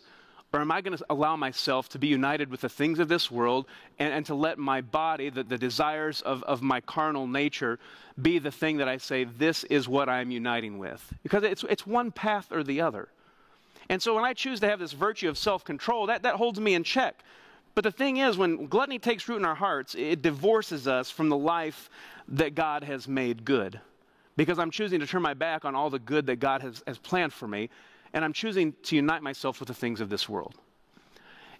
Or 0.52 0.60
am 0.60 0.70
I 0.70 0.80
going 0.80 0.96
to 0.96 1.04
allow 1.10 1.36
myself 1.36 1.88
to 1.90 1.98
be 1.98 2.06
united 2.06 2.50
with 2.50 2.60
the 2.60 2.68
things 2.68 2.98
of 2.98 3.08
this 3.08 3.30
world 3.30 3.66
and, 3.98 4.12
and 4.12 4.26
to 4.26 4.34
let 4.34 4.58
my 4.58 4.80
body, 4.80 5.28
the, 5.28 5.42
the 5.42 5.58
desires 5.58 6.22
of, 6.22 6.42
of 6.44 6.62
my 6.62 6.80
carnal 6.80 7.26
nature, 7.26 7.78
be 8.20 8.38
the 8.38 8.52
thing 8.52 8.78
that 8.78 8.88
I 8.88 8.96
say, 8.96 9.24
this 9.24 9.64
is 9.64 9.88
what 9.88 10.08
I'm 10.08 10.30
uniting 10.30 10.78
with? 10.78 11.12
Because 11.22 11.42
it's, 11.42 11.64
it's 11.68 11.86
one 11.86 12.12
path 12.12 12.52
or 12.52 12.62
the 12.62 12.80
other. 12.80 13.08
And 13.88 14.00
so 14.00 14.14
when 14.14 14.24
I 14.24 14.34
choose 14.34 14.60
to 14.60 14.68
have 14.68 14.78
this 14.78 14.92
virtue 14.92 15.28
of 15.28 15.36
self 15.36 15.64
control, 15.64 16.06
that, 16.06 16.22
that 16.22 16.36
holds 16.36 16.58
me 16.60 16.74
in 16.74 16.84
check. 16.84 17.22
But 17.76 17.84
the 17.84 17.92
thing 17.92 18.16
is, 18.16 18.38
when 18.38 18.68
gluttony 18.68 18.98
takes 18.98 19.28
root 19.28 19.36
in 19.36 19.44
our 19.44 19.54
hearts, 19.54 19.94
it 19.94 20.22
divorces 20.22 20.88
us 20.88 21.10
from 21.10 21.28
the 21.28 21.36
life 21.36 21.90
that 22.28 22.54
God 22.54 22.82
has 22.82 23.06
made 23.06 23.44
good 23.44 23.78
because 24.34 24.58
I'm 24.58 24.70
choosing 24.70 24.98
to 25.00 25.06
turn 25.06 25.20
my 25.20 25.34
back 25.34 25.66
on 25.66 25.74
all 25.74 25.90
the 25.90 25.98
good 25.98 26.26
that 26.26 26.36
God 26.36 26.62
has, 26.62 26.82
has 26.86 26.96
planned 26.96 27.34
for 27.34 27.46
me, 27.46 27.68
and 28.14 28.24
I'm 28.24 28.32
choosing 28.32 28.72
to 28.84 28.96
unite 28.96 29.22
myself 29.22 29.60
with 29.60 29.66
the 29.66 29.74
things 29.74 30.00
of 30.00 30.08
this 30.08 30.26
world. 30.26 30.54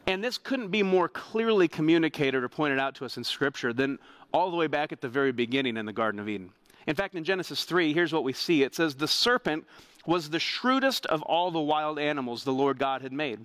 And 0.06 0.24
this 0.24 0.38
couldn't 0.38 0.68
be 0.68 0.82
more 0.82 1.10
clearly 1.10 1.68
communicated 1.68 2.42
or 2.42 2.48
pointed 2.48 2.78
out 2.78 2.94
to 2.94 3.04
us 3.04 3.18
in 3.18 3.24
Scripture 3.24 3.74
than 3.74 3.98
all 4.32 4.50
the 4.50 4.56
way 4.56 4.68
back 4.68 4.92
at 4.92 5.02
the 5.02 5.08
very 5.10 5.32
beginning 5.32 5.76
in 5.76 5.84
the 5.84 5.92
Garden 5.92 6.18
of 6.18 6.30
Eden. 6.30 6.50
In 6.86 6.94
fact, 6.94 7.14
in 7.14 7.24
Genesis 7.24 7.64
3, 7.64 7.92
here's 7.92 8.14
what 8.14 8.24
we 8.24 8.32
see 8.32 8.62
it 8.62 8.74
says, 8.74 8.94
The 8.94 9.08
serpent 9.08 9.66
was 10.06 10.30
the 10.30 10.40
shrewdest 10.40 11.04
of 11.06 11.20
all 11.22 11.50
the 11.50 11.60
wild 11.60 11.98
animals 11.98 12.42
the 12.42 12.54
Lord 12.54 12.78
God 12.78 13.02
had 13.02 13.12
made. 13.12 13.40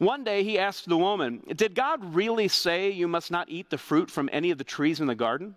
One 0.00 0.24
day 0.24 0.44
he 0.44 0.58
asked 0.58 0.88
the 0.88 0.96
woman, 0.96 1.42
Did 1.54 1.74
God 1.74 2.14
really 2.14 2.48
say 2.48 2.90
you 2.90 3.06
must 3.06 3.30
not 3.30 3.50
eat 3.50 3.68
the 3.68 3.76
fruit 3.76 4.10
from 4.10 4.30
any 4.32 4.50
of 4.50 4.56
the 4.56 4.64
trees 4.64 4.98
in 4.98 5.06
the 5.06 5.14
garden? 5.14 5.56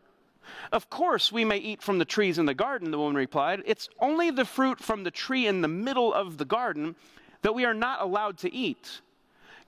Of 0.74 0.90
course, 0.90 1.32
we 1.32 1.46
may 1.46 1.60
eat 1.60 1.82
from 1.82 1.98
the 1.98 2.04
trees 2.04 2.38
in 2.38 2.46
the 2.46 2.54
garden, 2.54 2.92
the 2.92 2.98
woman 2.98 3.16
replied. 3.16 3.64
It's 3.66 3.88
only 4.02 4.32
the 4.32 4.44
fruit 4.44 4.82
from 4.82 5.06
the 5.06 5.12
tree 5.12 5.48
in 5.48 5.62
the 5.62 5.70
middle 5.70 6.14
of 6.14 6.38
the 6.38 6.44
garden 6.44 6.98
that 7.42 7.56
we 7.56 7.64
are 7.64 7.74
not 7.74 8.02
allowed 8.02 8.38
to 8.40 8.54
eat. 8.54 9.00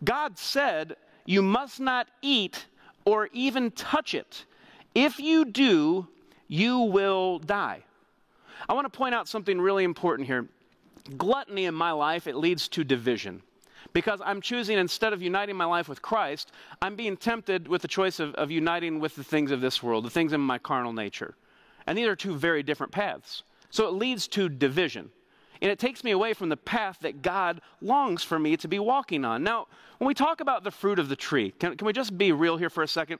God 0.03 0.37
said, 0.37 0.97
You 1.25 1.41
must 1.41 1.79
not 1.79 2.09
eat 2.21 2.65
or 3.05 3.29
even 3.31 3.71
touch 3.71 4.13
it. 4.13 4.43
If 4.93 5.21
you 5.21 5.45
do, 5.45 6.09
you 6.49 6.79
will 6.79 7.39
die. 7.39 7.85
I 8.67 8.73
want 8.73 8.91
to 8.91 8.97
point 8.97 9.15
out 9.15 9.29
something 9.29 9.61
really 9.61 9.85
important 9.85 10.27
here. 10.27 10.49
Gluttony 11.17 11.63
in 11.63 11.73
my 11.73 11.93
life, 11.93 12.27
it 12.27 12.35
leads 12.35 12.67
to 12.67 12.83
division. 12.83 13.41
Because 13.93 14.19
I'm 14.23 14.41
choosing, 14.41 14.77
instead 14.77 15.13
of 15.13 15.21
uniting 15.21 15.55
my 15.55 15.65
life 15.65 15.87
with 15.87 16.01
Christ, 16.01 16.51
I'm 16.81 16.95
being 16.95 17.17
tempted 17.17 17.67
with 17.67 17.81
the 17.81 17.87
choice 17.87 18.19
of, 18.19 18.33
of 18.35 18.51
uniting 18.51 18.99
with 18.99 19.15
the 19.15 19.23
things 19.23 19.51
of 19.51 19.61
this 19.61 19.81
world, 19.81 20.05
the 20.05 20.09
things 20.09 20.33
in 20.33 20.41
my 20.41 20.57
carnal 20.57 20.93
nature. 20.93 21.35
And 21.87 21.97
these 21.97 22.07
are 22.07 22.15
two 22.15 22.35
very 22.35 22.63
different 22.63 22.91
paths. 22.91 23.43
So 23.69 23.87
it 23.87 23.93
leads 23.93 24.27
to 24.29 24.49
division. 24.49 25.11
And 25.61 25.71
it 25.71 25.79
takes 25.79 26.03
me 26.03 26.11
away 26.11 26.33
from 26.33 26.49
the 26.49 26.57
path 26.57 26.97
that 27.01 27.21
God 27.21 27.61
longs 27.81 28.23
for 28.23 28.37
me 28.37 28.57
to 28.57 28.67
be 28.67 28.79
walking 28.79 29.23
on. 29.23 29.43
Now, 29.43 29.67
when 29.97 30.07
we 30.07 30.13
talk 30.13 30.41
about 30.41 30.63
the 30.63 30.71
fruit 30.71 30.99
of 30.99 31.09
the 31.09 31.15
tree, 31.15 31.51
can, 31.59 31.77
can 31.77 31.87
we 31.87 31.93
just 31.93 32.17
be 32.17 32.31
real 32.31 32.57
here 32.57 32.69
for 32.69 32.83
a 32.83 32.87
second? 32.87 33.19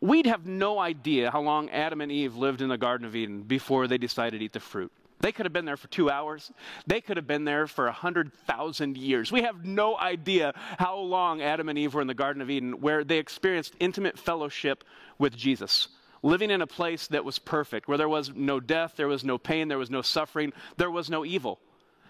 We'd 0.00 0.26
have 0.26 0.46
no 0.46 0.78
idea 0.78 1.30
how 1.30 1.40
long 1.40 1.68
Adam 1.70 2.00
and 2.00 2.10
Eve 2.10 2.36
lived 2.36 2.62
in 2.62 2.68
the 2.68 2.78
Garden 2.78 3.06
of 3.06 3.16
Eden 3.16 3.42
before 3.42 3.86
they 3.86 3.98
decided 3.98 4.38
to 4.38 4.44
eat 4.44 4.52
the 4.52 4.60
fruit. 4.60 4.92
They 5.20 5.32
could 5.32 5.46
have 5.46 5.52
been 5.52 5.64
there 5.64 5.76
for 5.76 5.88
two 5.88 6.10
hours. 6.10 6.52
They 6.86 7.00
could 7.00 7.16
have 7.16 7.26
been 7.26 7.44
there 7.44 7.66
for 7.66 7.86
a 7.86 7.90
100,000 7.90 8.96
years. 8.96 9.32
We 9.32 9.42
have 9.42 9.64
no 9.64 9.98
idea 9.98 10.52
how 10.78 10.98
long 10.98 11.42
Adam 11.42 11.68
and 11.68 11.78
Eve 11.78 11.94
were 11.94 12.00
in 12.00 12.06
the 12.06 12.14
Garden 12.14 12.40
of 12.40 12.50
Eden, 12.50 12.80
where 12.80 13.02
they 13.02 13.18
experienced 13.18 13.74
intimate 13.80 14.18
fellowship 14.18 14.84
with 15.18 15.36
Jesus, 15.36 15.88
living 16.22 16.50
in 16.50 16.62
a 16.62 16.66
place 16.66 17.08
that 17.08 17.24
was 17.24 17.38
perfect, 17.38 17.88
where 17.88 17.98
there 17.98 18.08
was 18.08 18.32
no 18.34 18.60
death, 18.60 18.94
there 18.96 19.08
was 19.08 19.24
no 19.24 19.38
pain, 19.38 19.68
there 19.68 19.78
was 19.78 19.90
no 19.90 20.02
suffering, 20.02 20.52
there 20.76 20.90
was 20.90 21.10
no 21.10 21.24
evil. 21.24 21.58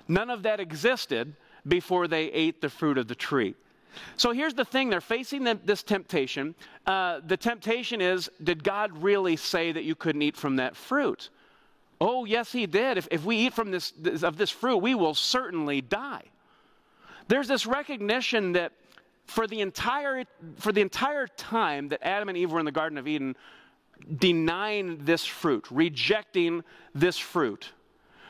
None 0.07 0.29
of 0.31 0.43
that 0.43 0.61
existed 0.61 1.35
before 1.67 2.09
they 2.09 2.25
ate 2.27 2.61
the 2.61 2.71
fruit 2.71 2.99
of 2.99 3.09
the 3.09 3.15
tree. 3.15 3.55
So 4.17 4.33
here's 4.33 4.55
the 4.55 4.65
thing 4.65 4.91
they're 4.91 5.00
facing 5.00 5.45
the, 5.45 5.59
this 5.65 5.83
temptation. 5.83 6.55
Uh, 6.87 7.21
the 7.27 7.37
temptation 7.37 8.00
is 8.00 8.31
did 8.43 8.62
God 8.62 9.03
really 9.03 9.37
say 9.37 9.73
that 9.73 9.85
you 9.85 9.95
couldn't 9.95 10.23
eat 10.23 10.37
from 10.37 10.57
that 10.57 10.77
fruit? 10.77 11.31
Oh, 12.00 12.25
yes, 12.25 12.52
he 12.52 12.67
did. 12.67 12.97
If, 12.99 13.09
if 13.11 13.25
we 13.25 13.37
eat 13.37 13.55
from 13.55 13.71
this, 13.71 13.90
this, 13.93 14.23
of 14.23 14.37
this 14.37 14.50
fruit, 14.50 14.78
we 14.78 14.95
will 14.95 15.14
certainly 15.14 15.81
die. 15.81 16.23
There's 17.26 17.49
this 17.49 17.67
recognition 17.67 18.52
that 18.52 18.73
for 19.26 19.47
the 19.47 19.61
entire 19.61 20.25
for 20.57 20.73
the 20.73 20.81
entire 20.81 21.26
time 21.26 21.88
that 21.88 22.00
Adam 22.02 22.31
and 22.31 22.38
Eve 22.38 22.50
were 22.50 22.59
in 22.61 22.64
the 22.64 22.73
Garden 22.73 22.97
of 22.97 23.07
Eden, 23.07 23.37
denying 24.17 25.05
this 25.05 25.26
fruit, 25.26 25.67
rejecting 25.71 26.64
this 26.95 27.19
fruit, 27.19 27.73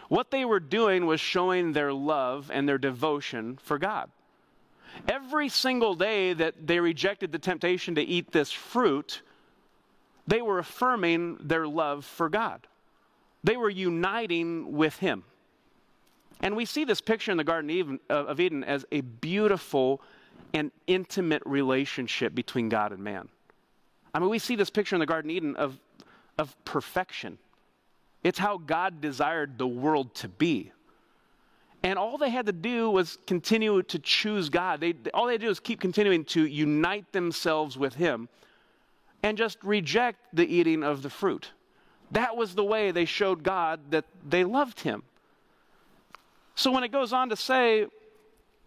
what 0.08 0.30
they 0.30 0.44
were 0.44 0.60
doing 0.60 1.06
was 1.06 1.20
showing 1.20 1.72
their 1.72 1.92
love 1.92 2.50
and 2.52 2.68
their 2.68 2.78
devotion 2.78 3.58
for 3.62 3.78
God. 3.78 4.10
Every 5.06 5.48
single 5.48 5.94
day 5.94 6.32
that 6.32 6.66
they 6.66 6.80
rejected 6.80 7.30
the 7.30 7.38
temptation 7.38 7.94
to 7.94 8.02
eat 8.02 8.32
this 8.32 8.50
fruit, 8.50 9.22
they 10.26 10.42
were 10.42 10.58
affirming 10.58 11.36
their 11.40 11.68
love 11.68 12.04
for 12.04 12.28
God. 12.28 12.66
They 13.44 13.56
were 13.56 13.70
uniting 13.70 14.72
with 14.72 14.96
Him. 14.96 15.24
And 16.40 16.56
we 16.56 16.64
see 16.64 16.84
this 16.84 17.00
picture 17.00 17.30
in 17.30 17.36
the 17.36 17.44
Garden 17.44 17.98
of 18.08 18.40
Eden 18.40 18.64
as 18.64 18.84
a 18.92 19.00
beautiful 19.00 20.00
and 20.54 20.70
intimate 20.86 21.42
relationship 21.44 22.34
between 22.34 22.68
God 22.68 22.92
and 22.92 23.02
man. 23.02 23.28
I 24.14 24.20
mean, 24.20 24.30
we 24.30 24.38
see 24.38 24.56
this 24.56 24.70
picture 24.70 24.96
in 24.96 25.00
the 25.00 25.06
Garden 25.06 25.30
of 25.30 25.36
Eden 25.36 25.56
of, 25.56 25.78
of 26.38 26.64
perfection. 26.64 27.38
It's 28.24 28.38
how 28.38 28.58
God 28.58 29.00
desired 29.00 29.58
the 29.58 29.66
world 29.66 30.14
to 30.16 30.28
be. 30.28 30.72
And 31.82 31.98
all 31.98 32.18
they 32.18 32.30
had 32.30 32.46
to 32.46 32.52
do 32.52 32.90
was 32.90 33.18
continue 33.26 33.82
to 33.84 33.98
choose 33.98 34.48
God. 34.48 34.80
They, 34.80 34.94
all 35.14 35.26
they 35.26 35.34
had 35.34 35.40
to 35.40 35.46
do 35.46 35.48
was 35.50 35.60
keep 35.60 35.80
continuing 35.80 36.24
to 36.26 36.44
unite 36.44 37.12
themselves 37.12 37.78
with 37.78 37.94
Him 37.94 38.28
and 39.22 39.38
just 39.38 39.62
reject 39.62 40.18
the 40.32 40.46
eating 40.46 40.82
of 40.82 41.02
the 41.02 41.10
fruit. 41.10 41.52
That 42.12 42.36
was 42.36 42.54
the 42.54 42.64
way 42.64 42.90
they 42.90 43.04
showed 43.04 43.42
God 43.42 43.80
that 43.90 44.04
they 44.28 44.44
loved 44.44 44.80
him. 44.80 45.02
So 46.54 46.72
when 46.72 46.84
it 46.84 46.92
goes 46.92 47.12
on 47.12 47.28
to 47.28 47.36
say, 47.36 47.86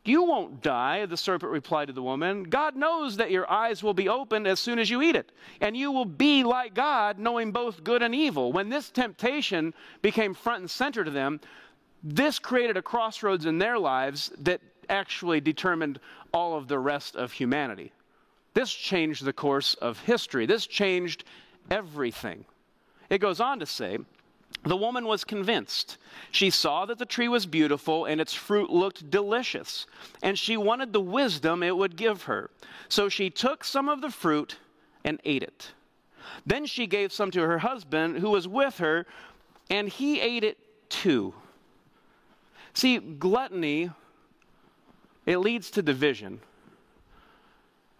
You 0.06 0.24
won't 0.24 0.62
die, 0.62 1.06
the 1.06 1.18
serpent 1.18 1.52
replied 1.52 1.88
to 1.88 1.94
the 1.94 2.04
woman, 2.04 2.44
God 2.44 2.76
knows 2.76 3.18
that 3.18 3.32
your 3.32 3.50
eyes 3.52 3.84
will 3.84 3.94
be 3.94 4.10
opened 4.10 4.48
as 4.48 4.60
soon 4.60 4.80
as 4.80 4.90
you 4.90 5.02
eat 5.02 5.16
it, 5.16 5.32
and 5.60 5.76
you 5.76 5.92
will 5.92 6.06
be 6.06 6.44
like 6.44 6.74
God, 6.74 7.20
knowing 7.20 7.52
both 7.52 7.84
good 7.84 8.02
and 8.02 8.16
evil. 8.16 8.52
When 8.52 8.70
this 8.70 8.90
temptation 8.90 9.74
became 10.02 10.34
front 10.34 10.62
and 10.62 10.70
center 10.70 11.04
to 11.04 11.12
them, 11.12 11.40
this 12.04 12.40
created 12.40 12.78
a 12.78 12.82
crossroads 12.82 13.46
in 13.46 13.58
their 13.58 13.78
lives 13.78 14.32
that 14.40 14.62
actually 14.90 15.42
determined 15.42 16.00
all 16.34 16.58
of 16.58 16.68
the 16.68 16.80
rest 16.80 17.16
of 17.16 17.32
humanity. 17.32 17.92
This 18.54 18.72
changed 18.72 19.24
the 19.24 19.34
course 19.34 19.74
of 19.76 20.00
history. 20.00 20.46
This 20.46 20.68
changed 20.68 21.24
everything. 21.70 22.46
It 23.12 23.20
goes 23.20 23.42
on 23.42 23.60
to 23.60 23.66
say, 23.66 24.00
the 24.64 24.78
woman 24.78 25.06
was 25.06 25.26
convinced. 25.26 25.98
She 26.32 26.50
saw 26.50 26.86
that 26.86 26.98
the 26.98 27.06
tree 27.06 27.28
was 27.28 27.46
beautiful 27.46 28.06
and 28.06 28.22
its 28.22 28.34
fruit 28.34 28.70
looked 28.70 29.10
delicious, 29.10 29.86
and 30.24 30.40
she 30.40 30.56
wanted 30.56 30.94
the 30.94 31.02
wisdom 31.02 31.62
it 31.62 31.76
would 31.76 31.98
give 31.98 32.24
her. 32.24 32.50
So 32.88 33.10
she 33.10 33.30
took 33.30 33.66
some 33.66 33.90
of 33.90 34.00
the 34.00 34.10
fruit 34.10 34.58
and 35.04 35.20
ate 35.26 35.44
it. 35.44 35.74
Then 36.46 36.66
she 36.66 36.88
gave 36.88 37.12
some 37.12 37.32
to 37.32 37.42
her 37.42 37.60
husband 37.60 38.20
who 38.20 38.30
was 38.30 38.48
with 38.48 38.78
her, 38.78 39.06
and 39.70 39.90
he 39.90 40.22
ate 40.22 40.46
it 40.46 40.58
too. 40.90 41.34
See, 42.74 42.98
gluttony, 42.98 43.92
it 45.26 45.38
leads 45.40 45.70
to 45.72 45.82
division, 45.82 46.40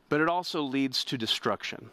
but 0.08 0.22
it 0.22 0.30
also 0.30 0.62
leads 0.62 1.04
to 1.06 1.18
destruction. 1.18 1.90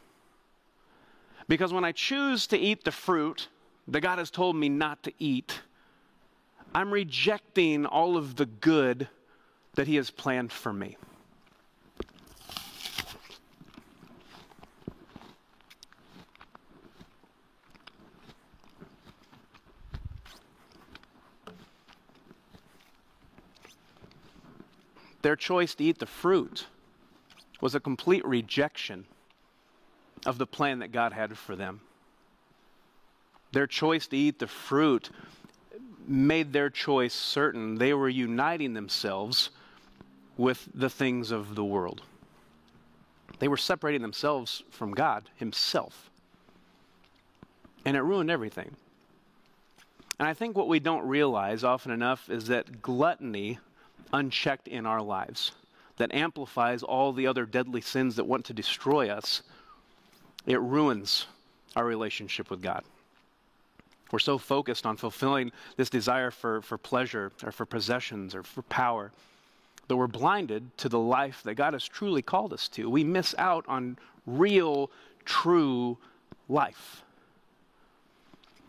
Because 1.48 1.72
when 1.72 1.84
I 1.84 1.92
choose 1.92 2.46
to 2.48 2.58
eat 2.58 2.84
the 2.84 2.92
fruit 2.92 3.48
that 3.88 4.02
God 4.02 4.18
has 4.18 4.30
told 4.30 4.54
me 4.54 4.68
not 4.68 5.02
to 5.04 5.12
eat, 5.18 5.62
I'm 6.74 6.92
rejecting 6.92 7.86
all 7.86 8.18
of 8.18 8.36
the 8.36 8.44
good 8.44 9.08
that 9.74 9.86
He 9.86 9.96
has 9.96 10.10
planned 10.10 10.52
for 10.52 10.72
me. 10.72 10.98
Their 25.22 25.34
choice 25.34 25.74
to 25.74 25.84
eat 25.84 25.98
the 25.98 26.06
fruit 26.06 26.66
was 27.60 27.74
a 27.74 27.80
complete 27.80 28.24
rejection 28.24 29.06
of 30.26 30.38
the 30.38 30.46
plan 30.46 30.80
that 30.80 30.92
God 30.92 31.12
had 31.12 31.36
for 31.36 31.56
them. 31.56 31.80
Their 33.52 33.66
choice 33.66 34.06
to 34.08 34.16
eat 34.16 34.38
the 34.38 34.46
fruit 34.46 35.10
made 36.06 36.52
their 36.52 36.70
choice 36.70 37.14
certain. 37.14 37.76
They 37.76 37.94
were 37.94 38.08
uniting 38.08 38.74
themselves 38.74 39.50
with 40.36 40.68
the 40.74 40.90
things 40.90 41.30
of 41.30 41.54
the 41.54 41.64
world. 41.64 42.02
They 43.38 43.48
were 43.48 43.56
separating 43.56 44.02
themselves 44.02 44.62
from 44.70 44.92
God 44.92 45.28
Himself. 45.36 46.10
And 47.84 47.96
it 47.96 48.02
ruined 48.02 48.30
everything. 48.30 48.74
And 50.18 50.28
I 50.28 50.34
think 50.34 50.56
what 50.56 50.68
we 50.68 50.80
don't 50.80 51.06
realize 51.06 51.62
often 51.62 51.92
enough 51.92 52.28
is 52.28 52.48
that 52.48 52.82
gluttony, 52.82 53.58
unchecked 54.12 54.66
in 54.66 54.84
our 54.84 55.00
lives, 55.00 55.52
that 55.96 56.12
amplifies 56.12 56.82
all 56.82 57.12
the 57.12 57.26
other 57.26 57.46
deadly 57.46 57.80
sins 57.80 58.16
that 58.16 58.24
want 58.24 58.44
to 58.46 58.52
destroy 58.52 59.08
us, 59.08 59.42
it 60.46 60.60
ruins 60.60 61.26
our 61.76 61.84
relationship 61.84 62.50
with 62.50 62.62
God. 62.62 62.84
We're 64.10 64.18
so 64.18 64.38
focused 64.38 64.86
on 64.86 64.96
fulfilling 64.96 65.52
this 65.76 65.90
desire 65.90 66.30
for, 66.30 66.62
for 66.62 66.78
pleasure 66.78 67.30
or 67.44 67.52
for 67.52 67.66
possessions 67.66 68.34
or 68.34 68.42
for 68.42 68.62
power 68.62 69.12
that 69.88 69.96
we're 69.96 70.06
blinded 70.06 70.76
to 70.78 70.88
the 70.88 70.98
life 70.98 71.42
that 71.44 71.54
God 71.54 71.72
has 71.72 71.86
truly 71.86 72.22
called 72.22 72.52
us 72.52 72.68
to. 72.68 72.88
We 72.88 73.04
miss 73.04 73.34
out 73.38 73.64
on 73.68 73.98
real, 74.26 74.90
true 75.24 75.98
life. 76.48 77.02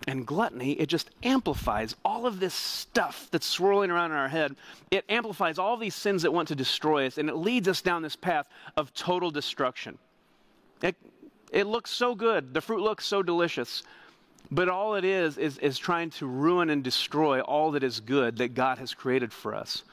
And 0.08 0.26
gluttony, 0.26 0.72
it 0.72 0.88
just 0.88 1.10
amplifies 1.24 1.96
all 2.04 2.26
of 2.26 2.40
this 2.40 2.54
stuff 2.54 3.28
that's 3.32 3.46
swirling 3.46 3.92
around 3.92 4.12
in 4.12 4.18
our 4.18 4.30
head. 4.30 4.56
It 4.92 5.06
amplifies 5.10 5.60
all 5.60 5.78
these 5.78 5.94
sins 5.94 6.24
that 6.24 6.34
want 6.34 6.48
to 6.48 6.56
destroy 6.56 7.06
us, 7.06 7.18
and 7.18 7.30
it 7.30 7.36
leads 7.36 7.68
us 7.68 7.82
down 7.82 8.02
this 8.02 8.16
path 8.16 8.48
of 8.78 8.94
total 8.94 9.30
destruction. 9.30 9.98
It, 10.82 10.96
it 11.52 11.68
looks 11.68 11.92
so 11.92 12.16
good. 12.16 12.54
The 12.54 12.62
fruit 12.62 12.82
looks 12.82 13.06
so 13.06 13.24
delicious. 13.24 13.84
But 14.52 14.70
all 14.70 14.96
it 14.96 15.06
is, 15.06 15.38
is, 15.38 15.58
is 15.60 15.78
trying 15.78 16.10
to 16.12 16.26
ruin 16.26 16.70
and 16.70 16.84
destroy 16.84 17.42
all 17.42 17.72
that 17.72 17.84
is 17.84 18.00
good 18.00 18.38
that 18.38 18.56
God 18.56 18.80
has 18.80 18.94
created 18.94 19.32
for 19.32 19.54
us. 19.54 19.84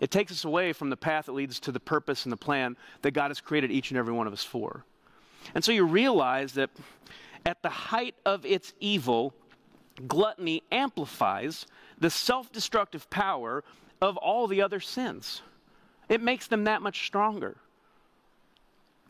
It 0.00 0.10
takes 0.10 0.30
us 0.30 0.44
away 0.44 0.72
from 0.72 0.90
the 0.90 0.96
path 0.96 1.26
that 1.26 1.32
leads 1.32 1.58
to 1.60 1.72
the 1.72 1.80
purpose 1.80 2.24
and 2.24 2.32
the 2.32 2.36
plan 2.36 2.76
that 3.02 3.12
God 3.12 3.28
has 3.28 3.40
created 3.40 3.70
each 3.70 3.90
and 3.90 3.98
every 3.98 4.12
one 4.12 4.26
of 4.26 4.32
us 4.32 4.44
for. 4.44 4.84
And 5.54 5.64
so 5.64 5.72
you 5.72 5.84
realize 5.84 6.52
that 6.52 6.70
at 7.44 7.62
the 7.62 7.70
height 7.70 8.14
of 8.24 8.44
its 8.44 8.74
evil, 8.78 9.34
gluttony 10.06 10.62
amplifies 10.70 11.66
the 11.98 12.10
self 12.10 12.52
destructive 12.52 13.08
power 13.08 13.64
of 14.02 14.16
all 14.18 14.46
the 14.46 14.62
other 14.62 14.80
sins. 14.80 15.40
It 16.08 16.20
makes 16.20 16.46
them 16.46 16.64
that 16.64 16.82
much 16.82 17.06
stronger. 17.06 17.56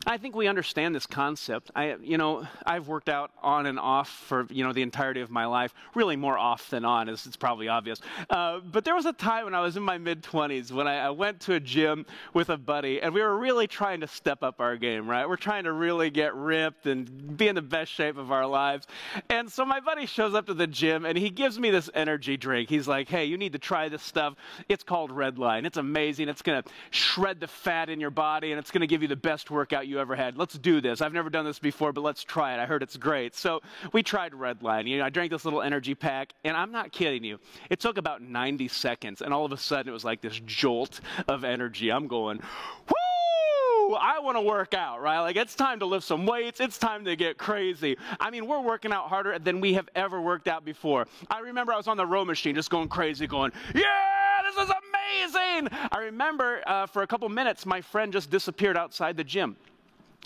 I 0.05 0.17
think 0.17 0.35
we 0.35 0.47
understand 0.47 0.95
this 0.95 1.05
concept. 1.05 1.71
I, 1.75 1.95
you 2.01 2.17
know, 2.17 2.47
I've 2.65 2.87
worked 2.87 3.09
out 3.09 3.31
on 3.41 3.65
and 3.65 3.79
off 3.79 4.07
for 4.09 4.47
you 4.49 4.63
know 4.63 4.71
the 4.71 4.81
entirety 4.83 5.21
of 5.21 5.29
my 5.29 5.45
life. 5.45 5.73
Really, 5.95 6.15
more 6.15 6.37
off 6.37 6.69
than 6.69 6.85
on, 6.85 7.09
as 7.09 7.25
it's 7.25 7.35
probably 7.35 7.67
obvious. 7.67 7.99
Uh, 8.29 8.59
but 8.59 8.85
there 8.85 8.95
was 8.95 9.05
a 9.05 9.13
time 9.13 9.45
when 9.45 9.55
I 9.55 9.61
was 9.61 9.75
in 9.75 9.83
my 9.83 9.97
mid 9.97 10.23
20s 10.23 10.71
when 10.71 10.87
I, 10.87 10.99
I, 10.99 11.09
went 11.09 11.41
to 11.41 11.55
a 11.55 11.59
gym 11.59 12.05
with 12.33 12.49
a 12.49 12.57
buddy, 12.57 13.01
and 13.01 13.13
we 13.13 13.21
were 13.21 13.37
really 13.37 13.67
trying 13.67 14.01
to 14.01 14.07
step 14.07 14.43
up 14.43 14.61
our 14.61 14.77
game. 14.77 15.09
Right, 15.09 15.27
we're 15.27 15.35
trying 15.35 15.65
to 15.65 15.73
really 15.73 16.09
get 16.09 16.33
ripped 16.35 16.85
and 16.85 17.35
be 17.35 17.47
in 17.47 17.55
the 17.55 17.61
best 17.61 17.91
shape 17.91 18.17
of 18.17 18.31
our 18.31 18.45
lives. 18.45 18.87
And 19.29 19.51
so 19.51 19.65
my 19.65 19.79
buddy 19.79 20.05
shows 20.05 20.33
up 20.33 20.45
to 20.45 20.53
the 20.53 20.67
gym, 20.67 21.05
and 21.05 21.17
he 21.17 21.29
gives 21.29 21.59
me 21.59 21.69
this 21.69 21.89
energy 21.93 22.37
drink. 22.37 22.69
He's 22.69 22.87
like, 22.87 23.09
"Hey, 23.09 23.25
you 23.25 23.37
need 23.37 23.53
to 23.53 23.59
try 23.59 23.89
this 23.89 24.03
stuff. 24.03 24.35
It's 24.69 24.83
called 24.83 25.11
Redline. 25.11 25.65
It's 25.65 25.77
amazing. 25.77 26.29
It's 26.29 26.43
to 26.43 26.63
shred 26.91 27.41
the 27.41 27.47
fat 27.47 27.89
in 27.89 27.99
your 27.99 28.11
body, 28.11 28.51
and 28.51 28.59
it's 28.59 28.71
to 28.71 28.87
give 28.87 29.01
you 29.01 29.07
the 29.07 29.15
best 29.15 29.49
workout 29.51 29.86
you 29.87 29.99
ever 29.99 30.15
had. 30.15 30.37
Let's 30.37 30.57
do 30.57 30.81
this. 30.81 31.01
I've 31.01 31.13
never 31.13 31.29
done 31.29 31.45
this 31.45 31.59
before, 31.59 31.91
but 31.91 32.01
let's 32.01 32.23
try 32.23 32.53
it. 32.53 32.59
I 32.59 32.65
heard 32.65 32.83
it's 32.83 32.97
great. 32.97 33.35
So 33.35 33.61
we 33.93 34.03
tried 34.03 34.33
Redline. 34.33 34.87
You 34.87 34.99
know, 34.99 35.05
I 35.05 35.09
drank 35.09 35.31
this 35.31 35.45
little 35.45 35.61
energy 35.61 35.95
pack, 35.95 36.33
and 36.43 36.55
I'm 36.55 36.71
not 36.71 36.91
kidding 36.91 37.23
you. 37.23 37.39
It 37.69 37.79
took 37.79 37.97
about 37.97 38.21
90 38.21 38.67
seconds, 38.67 39.21
and 39.21 39.33
all 39.33 39.45
of 39.45 39.51
a 39.51 39.57
sudden 39.57 39.89
it 39.89 39.93
was 39.93 40.05
like 40.05 40.21
this 40.21 40.39
jolt 40.45 40.99
of 41.27 41.43
energy. 41.43 41.91
I'm 41.91 42.07
going, 42.07 42.39
whoo! 42.87 43.95
I 43.95 44.19
want 44.19 44.37
to 44.37 44.41
work 44.41 44.73
out, 44.73 45.01
right? 45.01 45.21
Like 45.21 45.35
it's 45.35 45.55
time 45.55 45.79
to 45.79 45.85
lift 45.85 46.05
some 46.05 46.25
weights. 46.25 46.59
It's 46.59 46.77
time 46.77 47.05
to 47.05 47.15
get 47.15 47.37
crazy. 47.37 47.97
I 48.19 48.29
mean, 48.29 48.47
we're 48.47 48.61
working 48.61 48.91
out 48.91 49.07
harder 49.07 49.37
than 49.39 49.61
we 49.61 49.73
have 49.73 49.89
ever 49.95 50.21
worked 50.21 50.47
out 50.47 50.65
before. 50.65 51.07
I 51.29 51.39
remember 51.39 51.73
I 51.73 51.77
was 51.77 51.87
on 51.87 51.97
the 51.97 52.05
row 52.05 52.25
machine 52.25 52.55
just 52.55 52.69
going 52.69 52.89
crazy, 52.89 53.27
going, 53.27 53.51
yeah, 53.73 54.41
this 54.43 54.63
is 54.63 54.69
amazing. 54.69 55.69
I 55.91 55.99
remember 55.99 56.61
uh, 56.67 56.85
for 56.87 57.03
a 57.03 57.07
couple 57.07 57.29
minutes, 57.29 57.65
my 57.65 57.81
friend 57.81 58.11
just 58.11 58.29
disappeared 58.29 58.77
outside 58.77 59.17
the 59.17 59.23
gym 59.23 59.55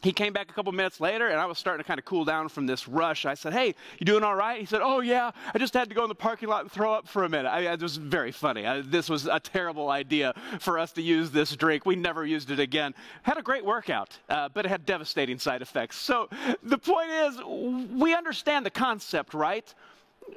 he 0.01 0.11
came 0.11 0.33
back 0.33 0.49
a 0.49 0.53
couple 0.53 0.71
minutes 0.71 0.99
later 0.99 1.27
and 1.27 1.39
I 1.39 1.45
was 1.45 1.57
starting 1.57 1.83
to 1.83 1.87
kind 1.87 1.99
of 1.99 2.05
cool 2.05 2.25
down 2.25 2.49
from 2.49 2.65
this 2.65 2.87
rush. 2.87 3.25
I 3.25 3.35
said, 3.35 3.53
Hey, 3.53 3.75
you 3.99 4.05
doing 4.05 4.23
all 4.23 4.35
right? 4.35 4.59
He 4.59 4.65
said, 4.65 4.81
Oh, 4.83 5.01
yeah, 5.01 5.31
I 5.53 5.57
just 5.57 5.73
had 5.73 5.89
to 5.89 5.95
go 5.95 6.03
in 6.03 6.09
the 6.09 6.15
parking 6.15 6.49
lot 6.49 6.63
and 6.63 6.71
throw 6.71 6.93
up 6.93 7.07
for 7.07 7.23
a 7.23 7.29
minute. 7.29 7.49
I, 7.49 7.71
it 7.71 7.81
was 7.81 7.97
very 7.97 8.31
funny. 8.31 8.65
I, 8.65 8.81
this 8.81 9.09
was 9.09 9.27
a 9.27 9.39
terrible 9.39 9.89
idea 9.89 10.33
for 10.59 10.79
us 10.79 10.91
to 10.93 11.01
use 11.01 11.31
this 11.31 11.55
drink. 11.55 11.85
We 11.85 11.95
never 11.95 12.25
used 12.25 12.51
it 12.51 12.59
again. 12.59 12.93
Had 13.21 13.37
a 13.37 13.43
great 13.43 13.63
workout, 13.63 14.17
uh, 14.29 14.49
but 14.49 14.65
it 14.65 14.69
had 14.69 14.85
devastating 14.85 15.37
side 15.37 15.61
effects. 15.61 15.97
So 15.97 16.29
the 16.63 16.77
point 16.77 17.09
is, 17.09 17.39
we 17.45 18.15
understand 18.15 18.65
the 18.65 18.71
concept, 18.71 19.33
right? 19.33 19.73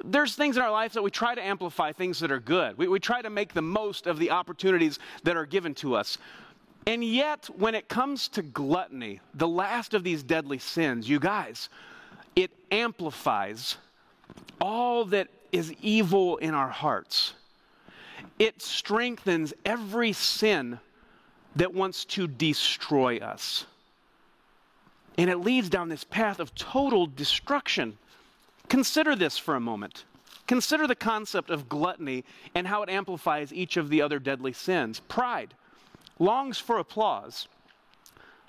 There's 0.03 0.35
things 0.35 0.57
in 0.57 0.63
our 0.63 0.71
lives 0.71 0.93
that 0.95 1.01
we 1.03 1.11
try 1.11 1.35
to 1.35 1.41
amplify 1.41 1.91
things 1.91 2.19
that 2.19 2.31
are 2.31 2.39
good. 2.39 2.77
We, 2.77 2.87
we 2.87 2.99
try 2.99 3.21
to 3.21 3.29
make 3.29 3.53
the 3.53 3.61
most 3.61 4.07
of 4.07 4.19
the 4.19 4.31
opportunities 4.31 4.99
that 5.23 5.37
are 5.37 5.45
given 5.45 5.73
to 5.75 5.95
us. 5.95 6.17
And 6.87 7.03
yet, 7.03 7.49
when 7.57 7.73
it 7.73 7.89
comes 7.89 8.27
to 8.29 8.43
gluttony, 8.43 9.19
the 9.33 9.47
last 9.47 9.93
of 9.93 10.03
these 10.03 10.21
deadly 10.21 10.59
sins, 10.59 11.09
you 11.09 11.19
guys, 11.19 11.69
it 12.35 12.51
amplifies 12.71 13.77
all 14.61 15.05
that 15.05 15.29
is 15.51 15.73
evil 15.81 16.37
in 16.37 16.53
our 16.53 16.69
hearts. 16.69 17.33
It 18.37 18.61
strengthens 18.61 19.53
every 19.65 20.13
sin 20.13 20.79
that 21.55 21.73
wants 21.73 22.05
to 22.05 22.27
destroy 22.27 23.17
us. 23.17 23.65
And 25.17 25.29
it 25.29 25.37
leads 25.37 25.69
down 25.69 25.89
this 25.89 26.03
path 26.03 26.39
of 26.39 26.53
total 26.55 27.07
destruction. 27.07 27.97
Consider 28.67 29.15
this 29.15 29.37
for 29.37 29.55
a 29.55 29.59
moment. 29.59 30.03
Consider 30.47 30.85
the 30.85 30.95
concept 30.95 31.49
of 31.49 31.69
gluttony 31.69 32.25
and 32.53 32.67
how 32.67 32.83
it 32.83 32.89
amplifies 32.89 33.53
each 33.53 33.77
of 33.77 33.89
the 33.89 34.01
other 34.01 34.19
deadly 34.19 34.53
sins. 34.53 34.99
Pride 34.99 35.53
longs 36.19 36.57
for 36.57 36.77
applause, 36.77 37.47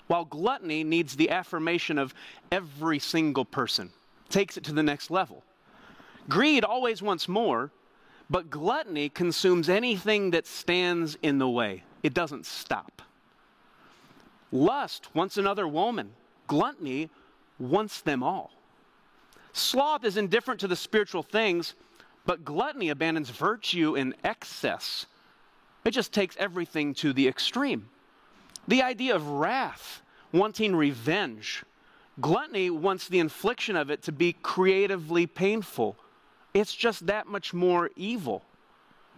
while 0.07 0.25
gluttony 0.25 0.83
needs 0.83 1.15
the 1.15 1.29
affirmation 1.29 1.97
of 1.97 2.13
every 2.51 2.99
single 2.99 3.45
person, 3.45 3.91
takes 4.29 4.57
it 4.57 4.63
to 4.63 4.73
the 4.73 4.83
next 4.83 5.11
level. 5.11 5.43
Greed 6.29 6.63
always 6.63 7.01
wants 7.01 7.27
more, 7.27 7.71
but 8.29 8.49
gluttony 8.49 9.09
consumes 9.09 9.69
anything 9.69 10.31
that 10.31 10.47
stands 10.47 11.17
in 11.21 11.37
the 11.37 11.49
way. 11.49 11.83
It 12.03 12.13
doesn't 12.13 12.45
stop. 12.45 13.01
Lust 14.51 15.13
wants 15.13 15.37
another 15.37 15.67
woman. 15.67 16.11
Gluttony 16.47 17.09
wants 17.59 18.01
them 18.01 18.23
all. 18.23 18.51
Sloth 19.53 20.05
is 20.05 20.17
indifferent 20.17 20.59
to 20.61 20.67
the 20.67 20.75
spiritual 20.75 21.23
things, 21.23 21.73
but 22.25 22.45
gluttony 22.45 22.89
abandons 22.89 23.29
virtue 23.29 23.95
in 23.95 24.13
excess 24.23 25.05
it 25.87 25.91
just 25.91 26.11
takes 26.11 26.35
everything 26.37 26.93
to 26.95 27.13
the 27.13 27.27
extreme. 27.27 27.87
The 28.67 28.83
idea 28.83 29.15
of 29.15 29.27
wrath, 29.29 30.01
wanting 30.33 30.75
revenge. 30.75 31.63
Gluttony 32.19 32.69
wants 32.69 33.07
the 33.07 33.19
infliction 33.19 33.77
of 33.77 33.89
it 33.89 34.03
to 34.03 34.11
be 34.11 34.33
creatively 34.33 35.27
painful. 35.27 35.95
It's 36.53 36.75
just 36.75 37.07
that 37.07 37.27
much 37.27 37.53
more 37.53 37.89
evil. 37.95 38.43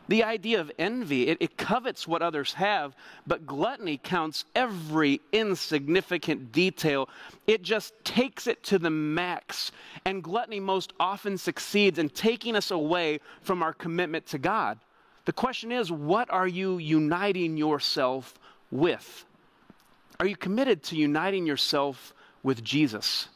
The 0.10 0.24
idea 0.24 0.60
of 0.60 0.72
envy, 0.78 1.28
it, 1.28 1.38
it, 1.40 1.58
covets 1.58 2.08
what 2.08 2.22
others 2.22 2.54
have, 2.54 2.96
but 3.26 3.46
gluttony 3.46 4.00
counts 4.04 4.46
every 4.56 5.22
insignificant 5.32 6.52
detail. 6.52 7.10
It 7.48 7.62
just 7.62 7.94
takes 8.04 8.48
it 8.48 8.64
to 8.66 8.80
the 8.80 8.90
max. 8.90 9.72
And 10.06 10.24
gluttony 10.24 10.60
most 10.60 10.94
often 11.00 11.38
succeeds 11.38 12.00
in 12.00 12.10
taking 12.10 12.56
us 12.56 12.72
away 12.72 13.20
from 13.42 13.62
our 13.62 13.74
commitment 13.74 14.26
to 14.28 14.38
God. 14.38 14.80
The 15.30 15.34
question 15.34 15.72
is, 15.72 15.92
what 15.92 16.32
are 16.32 16.48
you 16.48 16.80
uniting 16.80 17.56
yourself 17.56 18.34
with? 18.72 19.26
Are 20.20 20.26
you 20.26 20.36
committed 20.36 20.82
to 20.86 20.96
uniting 20.96 21.46
yourself 21.46 22.16
with 22.42 22.64
Jesus? 22.64 23.28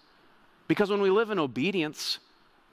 Because 0.68 0.90
when 0.90 1.02
we 1.02 1.12
live 1.12 1.30
in 1.30 1.38
obedience, 1.38 2.18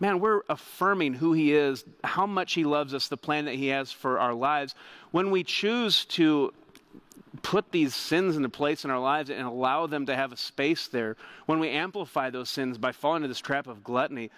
man, 0.00 0.20
we're 0.20 0.40
affirming 0.48 1.12
who 1.12 1.34
He 1.34 1.52
is, 1.52 1.84
how 2.02 2.24
much 2.24 2.54
He 2.54 2.64
loves 2.64 2.94
us, 2.94 3.08
the 3.08 3.18
plan 3.18 3.44
that 3.44 3.56
He 3.56 3.66
has 3.66 3.92
for 3.92 4.18
our 4.18 4.32
lives. 4.32 4.74
When 5.10 5.30
we 5.30 5.44
choose 5.44 6.06
to 6.06 6.54
put 7.42 7.70
these 7.72 7.94
sins 7.94 8.38
into 8.38 8.48
place 8.48 8.86
in 8.86 8.90
our 8.90 8.98
lives 8.98 9.28
and 9.28 9.42
allow 9.42 9.86
them 9.86 10.06
to 10.06 10.16
have 10.16 10.32
a 10.32 10.36
space 10.38 10.88
there, 10.88 11.18
when 11.44 11.60
we 11.60 11.68
amplify 11.68 12.30
those 12.30 12.48
sins 12.48 12.78
by 12.78 12.92
falling 12.92 13.16
into 13.16 13.28
this 13.28 13.38
trap 13.38 13.66
of 13.66 13.84
gluttony, 13.84 14.30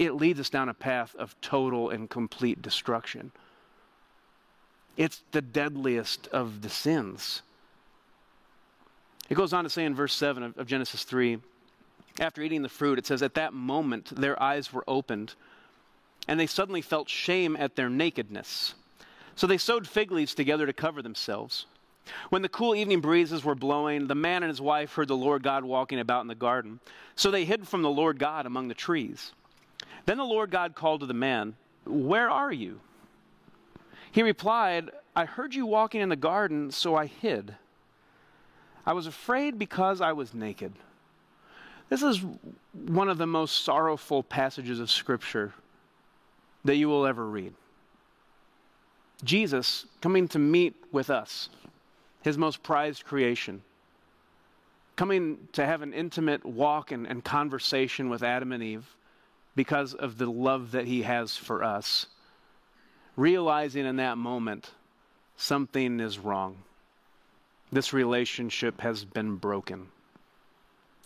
it 0.00 0.14
leads 0.14 0.40
us 0.40 0.50
down 0.50 0.68
a 0.68 0.74
path 0.74 1.14
of 1.14 1.40
total 1.40 1.90
and 1.90 2.10
complete 2.10 2.60
destruction. 2.60 3.30
It's 4.96 5.22
the 5.32 5.42
deadliest 5.42 6.28
of 6.28 6.62
the 6.62 6.68
sins. 6.68 7.42
It 9.28 9.34
goes 9.34 9.52
on 9.52 9.64
to 9.64 9.70
say 9.70 9.84
in 9.84 9.94
verse 9.94 10.14
7 10.14 10.54
of, 10.56 10.66
Genesis 10.66 11.04
3 11.04 11.38
after 12.20 12.42
eating 12.42 12.62
the 12.62 12.68
fruit, 12.68 12.98
it 12.98 13.06
says, 13.06 13.22
At 13.22 13.34
that 13.34 13.54
moment 13.54 14.14
their 14.14 14.40
eyes 14.42 14.72
were 14.72 14.84
opened, 14.86 15.34
and 16.28 16.38
they 16.38 16.46
suddenly 16.46 16.82
felt 16.82 17.08
shame 17.08 17.56
at 17.56 17.74
their 17.74 17.88
nakedness. 17.88 18.74
So 19.34 19.46
they 19.46 19.58
sewed 19.58 19.88
fig 19.88 20.12
leaves 20.12 20.34
together 20.34 20.66
to 20.66 20.72
cover 20.72 21.00
themselves. 21.00 21.66
When 22.30 22.42
the 22.42 22.48
cool 22.48 22.74
evening 22.74 23.00
breezes 23.00 23.44
were 23.44 23.54
blowing, 23.54 24.08
the 24.08 24.14
man 24.14 24.42
and 24.42 24.50
his 24.50 24.60
wife 24.60 24.92
heard 24.92 25.08
the 25.08 25.16
Lord 25.16 25.42
God 25.42 25.64
walking 25.64 26.00
about 26.00 26.20
in 26.20 26.26
the 26.26 26.34
garden. 26.34 26.80
So 27.14 27.30
they 27.30 27.44
hid 27.44 27.66
from 27.66 27.82
the 27.82 27.90
Lord 27.90 28.18
God 28.18 28.44
among 28.44 28.68
the 28.68 28.74
trees. 28.74 29.32
Then 30.04 30.18
the 30.18 30.24
Lord 30.24 30.50
God 30.50 30.74
called 30.74 31.00
to 31.00 31.06
the 31.06 31.14
man, 31.14 31.54
Where 31.86 32.28
are 32.28 32.52
you? 32.52 32.80
He 34.12 34.22
replied, 34.22 34.90
I 35.16 35.24
heard 35.24 35.54
you 35.54 35.66
walking 35.66 36.02
in 36.02 36.10
the 36.10 36.16
garden, 36.16 36.70
so 36.70 36.94
I 36.94 37.06
hid. 37.06 37.56
I 38.84 38.92
was 38.92 39.06
afraid 39.06 39.58
because 39.58 40.00
I 40.00 40.12
was 40.12 40.34
naked. 40.34 40.72
This 41.88 42.02
is 42.02 42.22
one 42.72 43.08
of 43.08 43.18
the 43.18 43.26
most 43.26 43.64
sorrowful 43.64 44.22
passages 44.22 44.80
of 44.80 44.90
Scripture 44.90 45.54
that 46.64 46.76
you 46.76 46.88
will 46.88 47.06
ever 47.06 47.26
read. 47.26 47.54
Jesus 49.24 49.86
coming 50.00 50.28
to 50.28 50.38
meet 50.38 50.74
with 50.92 51.08
us, 51.10 51.48
his 52.22 52.36
most 52.36 52.62
prized 52.62 53.04
creation, 53.04 53.62
coming 54.96 55.48
to 55.52 55.64
have 55.64 55.80
an 55.80 55.94
intimate 55.94 56.44
walk 56.44 56.92
and, 56.92 57.06
and 57.06 57.24
conversation 57.24 58.10
with 58.10 58.22
Adam 58.22 58.52
and 58.52 58.62
Eve 58.62 58.94
because 59.54 59.94
of 59.94 60.18
the 60.18 60.26
love 60.26 60.72
that 60.72 60.86
he 60.86 61.02
has 61.02 61.36
for 61.36 61.62
us 61.62 62.06
realizing 63.16 63.86
in 63.86 63.96
that 63.96 64.18
moment 64.18 64.70
something 65.36 66.00
is 66.00 66.18
wrong. 66.18 66.56
This 67.70 67.92
relationship 67.92 68.80
has 68.80 69.04
been 69.04 69.36
broken. 69.36 69.88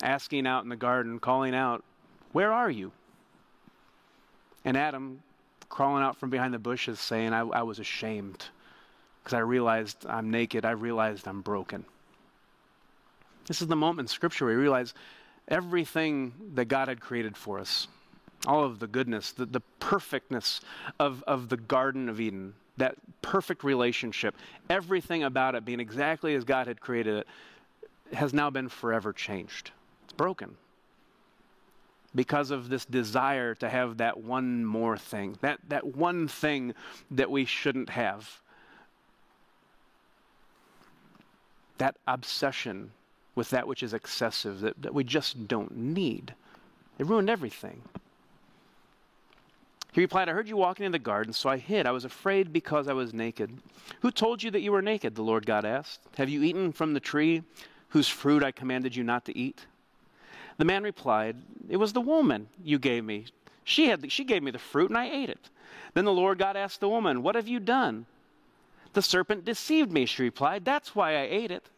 Asking 0.03 0.47
out 0.47 0.65
in 0.65 0.69
the 0.69 0.77
garden, 0.77 1.19
calling 1.19 1.55
out, 1.55 1.85
Where 2.33 2.53
are 2.53 2.71
you? 2.71 2.93
And 4.65 4.77
Adam 4.77 5.23
crawling 5.69 6.03
out 6.03 6.17
from 6.17 6.31
behind 6.31 6.55
the 6.55 6.59
bushes 6.59 7.01
saying, 7.01 7.33
I, 7.33 7.41
I 7.41 7.63
was 7.63 7.79
ashamed 7.79 8.45
because 9.23 9.35
I 9.35 9.41
realized 9.41 10.07
I'm 10.09 10.31
naked. 10.31 10.65
I 10.65 10.73
realized 10.73 11.27
I'm 11.27 11.41
broken. 11.41 11.85
This 13.47 13.63
is 13.63 13.69
the 13.69 13.77
moment 13.77 14.07
in 14.07 14.09
Scripture 14.09 14.47
where 14.47 14.57
we 14.57 14.61
realize 14.61 14.93
everything 15.49 16.35
that 16.55 16.67
God 16.67 16.89
had 16.89 17.01
created 17.01 17.37
for 17.37 17.59
us 17.61 17.87
all 18.47 18.65
of 18.65 18.79
the 18.79 18.87
goodness, 18.87 19.33
the, 19.33 19.47
the 19.47 19.61
perfectness 19.81 20.61
of, 20.99 21.23
of 21.27 21.49
the 21.49 21.57
Garden 21.57 22.09
of 22.09 22.21
Eden, 22.21 22.55
that 22.77 22.97
perfect 23.23 23.65
relationship, 23.65 24.35
everything 24.69 25.25
about 25.25 25.55
it 25.55 25.65
being 25.65 25.81
exactly 25.81 26.35
as 26.35 26.45
God 26.45 26.67
had 26.67 26.81
created 26.81 27.19
it, 27.19 27.27
has 28.15 28.33
now 28.33 28.51
been 28.51 28.69
forever 28.69 29.13
changed. 29.13 29.71
It's 30.05 30.13
broken 30.13 30.57
because 32.15 32.51
of 32.51 32.69
this 32.69 32.85
desire 32.85 33.55
to 33.55 33.69
have 33.69 33.99
that 33.99 34.19
one 34.19 34.65
more 34.65 34.97
thing, 34.97 35.37
that, 35.43 35.61
that 35.69 35.85
one 35.97 36.27
thing 36.27 36.75
that 37.11 37.31
we 37.31 37.45
shouldn't 37.45 37.91
have. 37.91 38.41
That 41.79 41.97
obsession 42.07 42.91
with 43.35 43.51
that 43.51 43.69
which 43.69 43.83
is 43.83 43.93
excessive, 43.93 44.61
that, 44.61 44.81
that 44.81 44.95
we 44.95 45.05
just 45.05 45.47
don't 45.47 45.77
need. 45.77 46.35
It 46.99 47.07
ruined 47.07 47.29
everything. 47.29 47.83
He 49.93 50.01
replied, 50.01 50.29
I 50.29 50.33
heard 50.33 50.49
you 50.49 50.57
walking 50.57 50.85
in 50.85 50.93
the 50.93 50.99
garden, 50.99 51.33
so 51.33 51.49
I 51.49 51.57
hid. 51.57 51.87
I 51.87 51.91
was 51.91 52.05
afraid 52.05 52.53
because 52.53 52.87
I 52.87 52.93
was 52.93 53.15
naked. 53.15 53.51
Who 54.01 54.11
told 54.11 54.43
you 54.43 54.51
that 54.51 54.61
you 54.61 54.73
were 54.73 54.83
naked? 54.83 55.15
The 55.15 55.23
Lord 55.23 55.47
God 55.47 55.65
asked. 55.65 56.01
Have 56.19 56.29
you 56.29 56.43
eaten 56.43 56.73
from 56.73 56.93
the 56.93 57.01
tree 57.01 57.43
whose 57.89 58.09
fruit 58.09 58.43
I 58.43 58.53
commanded 58.53 58.95
you 58.95 59.05
not 59.05 59.25
to 59.25 59.37
eat? 59.37 59.65
The 60.59 60.65
man 60.65 60.83
replied, 60.83 61.37
It 61.69 61.77
was 61.79 61.93
the 61.93 62.01
woman 62.01 62.49
you 62.63 62.79
gave 62.79 63.05
me. 63.05 63.27
She, 63.65 63.89
had 63.89 64.11
she 64.13 64.25
gave 64.25 64.43
me 64.43 64.51
the 64.51 64.59
fruit, 64.59 64.91
and 64.91 64.99
I 64.99 65.09
ate 65.11 65.31
it. 65.31 65.51
Then 65.95 66.05
the 66.05 66.13
Lord 66.13 66.39
God 66.39 66.57
asked 66.57 66.81
the 66.81 66.89
woman, 66.89 67.23
What 67.23 67.35
have 67.35 67.49
you 67.49 67.59
done? 67.59 68.07
The 68.93 69.03
serpent 69.03 69.45
deceived 69.45 69.93
me, 69.93 70.07
she 70.07 70.23
replied. 70.23 70.65
That's 70.65 70.95
why 70.95 71.17
I 71.17 71.27
ate 71.31 71.51
it. 71.51 71.69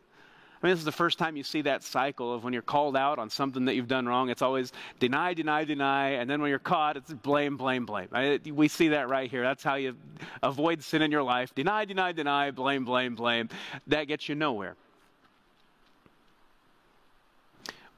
I 0.61 0.67
mean, 0.67 0.73
this 0.73 0.81
is 0.81 0.85
the 0.85 0.93
first 0.93 1.19
time 1.19 1.37
you 1.37 1.45
see 1.45 1.63
that 1.63 1.85
cycle 1.85 2.35
of 2.35 2.43
when 2.43 2.53
you're 2.53 2.63
called 2.63 2.97
out 2.97 3.19
on 3.19 3.31
something 3.31 3.65
that 3.67 3.75
you've 3.75 3.87
done 3.87 4.07
wrong, 4.07 4.29
it's 4.29 4.43
always 4.43 4.73
deny, 4.99 5.33
deny, 5.33 5.65
deny, 5.65 6.11
and 6.11 6.29
then 6.29 6.41
when 6.41 6.51
you're 6.51 6.59
caught, 6.59 6.97
it's 6.97 7.13
blame, 7.13 7.57
blame, 7.57 7.87
blame. 7.87 8.09
I, 8.13 8.41
we 8.53 8.67
see 8.67 8.89
that 8.89 9.09
right 9.09 9.31
here. 9.31 9.43
That's 9.43 9.63
how 9.63 9.77
you 9.77 9.97
avoid 10.43 10.83
sin 10.83 11.03
in 11.03 11.13
your 11.13 11.23
life. 11.23 11.55
Deny, 11.55 11.85
deny, 11.85 12.11
deny, 12.11 12.51
blame, 12.51 12.85
blame, 12.85 13.15
blame. 13.15 13.49
That 13.87 14.05
gets 14.05 14.29
you 14.29 14.35
nowhere. 14.35 14.75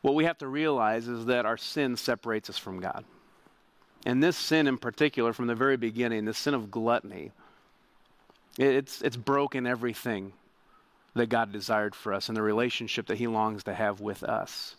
what 0.02 0.14
we 0.14 0.24
have 0.24 0.38
to 0.38 0.48
realize 0.48 1.08
is 1.08 1.26
that 1.26 1.46
our 1.46 1.56
sin 1.56 1.96
separates 1.96 2.48
us 2.48 2.58
from 2.58 2.80
God. 2.80 3.04
And 4.06 4.22
this 4.22 4.36
sin 4.36 4.66
in 4.66 4.78
particular, 4.78 5.32
from 5.32 5.46
the 5.46 5.54
very 5.54 5.76
beginning, 5.76 6.24
the 6.24 6.32
sin 6.32 6.54
of 6.54 6.70
gluttony, 6.70 7.32
it's, 8.58 9.02
it's 9.02 9.16
broken 9.16 9.66
everything 9.66 10.32
that 11.20 11.28
God 11.28 11.52
desired 11.52 11.94
for 11.94 12.12
us 12.12 12.28
and 12.28 12.36
the 12.36 12.42
relationship 12.42 13.06
that 13.06 13.18
He 13.18 13.26
longs 13.26 13.64
to 13.64 13.74
have 13.74 14.00
with 14.00 14.22
us. 14.24 14.74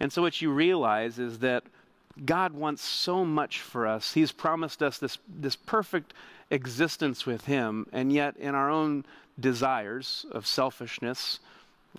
And 0.00 0.12
so, 0.12 0.22
what 0.22 0.40
you 0.40 0.50
realize 0.50 1.18
is 1.18 1.40
that 1.40 1.64
God 2.24 2.54
wants 2.54 2.82
so 2.82 3.24
much 3.24 3.60
for 3.60 3.86
us. 3.86 4.14
He's 4.14 4.32
promised 4.32 4.82
us 4.82 4.98
this, 4.98 5.18
this 5.28 5.54
perfect 5.54 6.14
existence 6.50 7.26
with 7.26 7.44
Him, 7.44 7.86
and 7.92 8.12
yet, 8.12 8.36
in 8.36 8.54
our 8.54 8.70
own 8.70 9.04
desires 9.38 10.24
of 10.32 10.46
selfishness, 10.46 11.40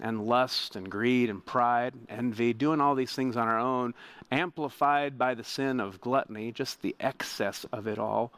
and 0.02 0.26
lust 0.26 0.76
and 0.76 0.90
greed 0.90 1.30
and 1.30 1.46
pride, 1.46 1.94
envy, 2.10 2.54
doing 2.54 2.82
all 2.82 2.96
these 2.96 3.14
things 3.14 3.38
on 3.38 3.48
our 3.48 3.60
own, 3.60 3.94
amplified 4.32 5.18
by 5.18 5.34
the 5.34 5.44
sin 5.44 5.80
of 5.80 6.02
gluttony, 6.02 6.52
just 6.52 6.82
the 6.82 6.96
excess 7.00 7.66
of 7.72 7.88
it 7.88 7.98
all, 7.98 8.32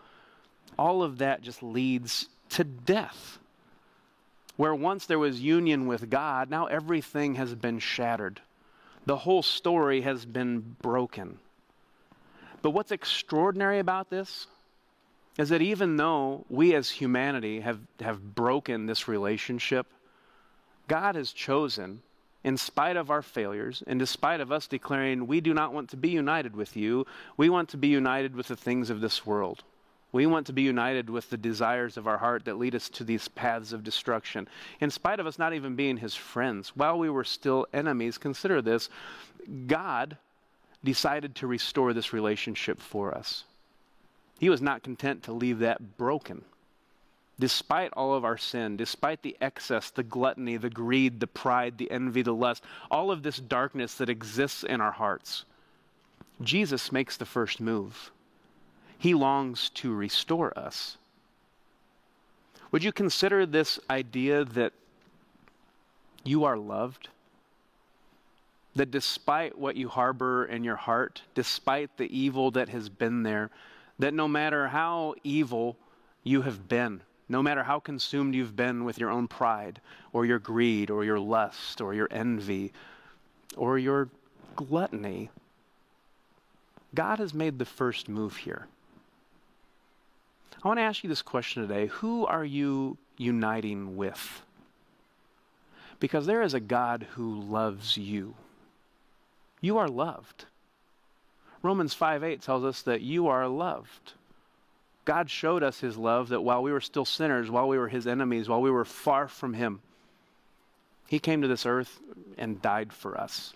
all 0.78 1.04
of 1.04 1.18
that 1.18 1.42
just 1.42 1.64
leads 1.64 2.28
to 2.50 2.64
death. 2.64 3.39
Where 4.60 4.76
once 4.76 5.06
there 5.06 5.18
was 5.18 5.40
union 5.40 5.88
with 5.88 6.10
God, 6.10 6.50
now 6.50 6.66
everything 6.66 7.36
has 7.36 7.56
been 7.56 7.80
shattered. 7.80 8.42
The 9.06 9.16
whole 9.16 9.42
story 9.42 10.02
has 10.02 10.26
been 10.26 10.76
broken. 10.82 11.40
But 12.62 12.72
what's 12.72 12.92
extraordinary 12.92 13.80
about 13.80 14.10
this 14.10 14.48
is 15.38 15.48
that 15.48 15.62
even 15.62 15.96
though 15.96 16.44
we 16.50 16.76
as 16.76 16.90
humanity 16.90 17.62
have, 17.62 17.80
have 18.02 18.36
broken 18.36 18.86
this 18.86 19.08
relationship, 19.08 19.88
God 20.90 21.16
has 21.16 21.32
chosen, 21.32 22.02
in 22.44 22.58
spite 22.58 22.98
of 22.98 23.10
our 23.10 23.22
failures, 23.22 23.82
and 23.88 23.98
despite 23.98 24.42
of 24.42 24.52
us 24.52 24.68
declaring, 24.68 25.26
we 25.26 25.40
do 25.40 25.54
not 25.54 25.72
want 25.72 25.90
to 25.92 25.96
be 25.96 26.10
united 26.10 26.54
with 26.54 26.76
you, 26.76 27.08
we 27.38 27.48
want 27.48 27.70
to 27.70 27.78
be 27.78 27.88
united 27.88 28.36
with 28.36 28.50
the 28.50 28.58
things 28.58 28.90
of 28.90 29.00
this 29.00 29.26
world. 29.26 29.64
We 30.12 30.26
want 30.26 30.48
to 30.48 30.54
be 30.54 30.64
united 30.64 31.10
with 31.10 31.30
the 31.30 31.38
desires 31.38 31.98
of 31.98 32.08
our 32.08 32.18
heart 32.18 32.46
that 32.46 32.58
lead 32.58 32.74
us 32.74 32.90
to 32.90 33.04
these 33.04 33.28
paths 33.28 33.74
of 33.74 33.84
destruction. 33.84 34.48
In 34.80 34.90
spite 34.90 35.20
of 35.20 35.28
us 35.28 35.38
not 35.38 35.54
even 35.54 35.76
being 35.76 35.98
his 35.98 36.16
friends, 36.16 36.76
while 36.76 36.98
we 36.98 37.10
were 37.10 37.24
still 37.24 37.68
enemies, 37.74 38.18
consider 38.18 38.62
this 38.62 38.90
God 39.68 40.18
decided 40.84 41.36
to 41.36 41.48
restore 41.48 41.94
this 41.94 42.14
relationship 42.14 42.80
for 42.80 43.14
us. 43.14 43.44
He 44.40 44.50
was 44.50 44.62
not 44.62 44.84
content 44.84 45.24
to 45.24 45.34
leave 45.34 45.60
that 45.60 45.98
broken 45.98 46.44
despite 47.40 47.94
all 47.94 48.14
of 48.14 48.26
our 48.26 48.38
sin, 48.38 48.76
despite 48.76 49.24
the 49.24 49.38
excess, 49.40 49.90
the 49.90 50.04
gluttony, 50.04 50.58
the 50.58 50.70
greed, 50.70 51.20
the 51.20 51.28
pride, 51.28 51.78
the 51.78 51.90
envy, 51.90 52.22
the 52.22 52.34
lust, 52.34 52.64
all 52.92 53.12
of 53.12 53.24
this 53.24 53.38
darkness 53.38 53.96
that 53.96 54.10
exists 54.10 54.64
in 54.64 54.82
our 54.82 54.92
hearts, 54.92 55.46
Jesus 56.42 56.92
makes 56.92 57.18
the 57.18 57.26
first 57.26 57.62
move. 57.62 58.12
He 59.00 59.14
longs 59.14 59.70
to 59.76 59.94
restore 59.94 60.58
us. 60.60 60.98
Would 62.72 62.84
you 62.84 62.92
consider 62.92 63.46
this 63.46 63.80
idea 63.90 64.44
that 64.44 64.74
you 66.26 66.44
are 66.44 66.58
loved? 66.58 67.08
That 68.76 68.92
despite 68.92 69.58
what 69.58 69.78
you 69.78 69.88
harbor 69.88 70.46
in 70.46 70.66
your 70.66 70.76
heart, 70.76 71.22
despite 71.34 71.96
the 71.96 72.16
evil 72.16 72.52
that 72.52 72.70
has 72.70 72.90
been 72.90 73.24
there, 73.24 73.50
that 74.00 74.14
no 74.14 74.28
matter 74.28 74.68
how 74.68 75.16
evil 75.24 75.78
you 76.24 76.42
have 76.42 76.68
been, 76.68 77.02
no 77.30 77.42
matter 77.42 77.64
how 77.64 77.80
consumed 77.80 78.36
you've 78.36 78.56
been 78.56 78.84
with 78.84 78.98
your 78.98 79.12
own 79.12 79.30
pride, 79.30 79.80
or 80.12 80.26
your 80.26 80.40
greed, 80.40 80.90
or 80.90 81.06
your 81.06 81.20
lust, 81.20 81.80
or 81.80 81.94
your 81.94 82.10
envy, 82.12 82.74
or 83.56 83.80
your 83.80 84.10
gluttony, 84.58 85.30
God 86.94 87.20
has 87.20 87.34
made 87.34 87.60
the 87.60 87.66
first 87.66 88.10
move 88.10 88.36
here. 88.36 88.68
I 90.64 90.68
want 90.68 90.80
to 90.80 90.84
ask 90.84 91.04
you 91.04 91.10
this 91.10 91.22
question 91.22 91.62
today 91.62 91.88
Who 91.88 92.26
are 92.26 92.46
you 92.46 92.98
uniting 93.18 93.96
with? 93.96 94.42
Because 96.00 96.26
there 96.26 96.42
is 96.42 96.54
a 96.54 96.60
God 96.60 97.06
who 97.12 97.42
loves 97.42 97.98
you. 97.98 98.36
You 99.62 99.78
are 99.78 99.90
loved. 99.90 100.46
Romans 101.62 101.94
5 101.94 102.24
8 102.24 102.42
tells 102.42 102.64
us 102.64 102.82
that 102.84 103.02
you 103.02 103.28
are 103.28 103.48
loved. 103.48 104.14
God 105.06 105.30
showed 105.30 105.64
us 105.64 105.80
his 105.80 105.98
love 105.98 106.30
that 106.30 106.42
while 106.42 106.62
we 106.62 106.72
were 106.72 106.82
still 106.82 107.06
sinners, 107.06 107.50
while 107.50 107.68
we 107.68 107.78
were 107.78 107.88
his 107.88 108.08
enemies, 108.08 108.48
while 108.48 108.62
we 108.62 108.72
were 108.72 108.86
far 108.86 109.28
from 109.28 109.54
him, 109.54 109.82
he 111.08 111.20
came 111.20 111.42
to 111.42 111.48
this 111.48 111.66
earth 111.66 112.00
and 112.38 112.62
died 112.62 112.94
for 112.94 113.20
us. 113.20 113.54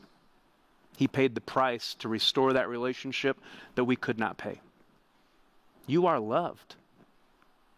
He 0.98 1.08
paid 1.08 1.36
the 1.36 1.42
price 1.42 1.96
to 2.00 2.10
restore 2.10 2.54
that 2.54 2.70
relationship 2.70 3.38
that 3.76 3.84
we 3.84 3.96
could 3.96 4.18
not 4.18 4.38
pay. 4.38 4.62
You 5.86 6.08
are 6.08 6.20
loved. 6.20 6.76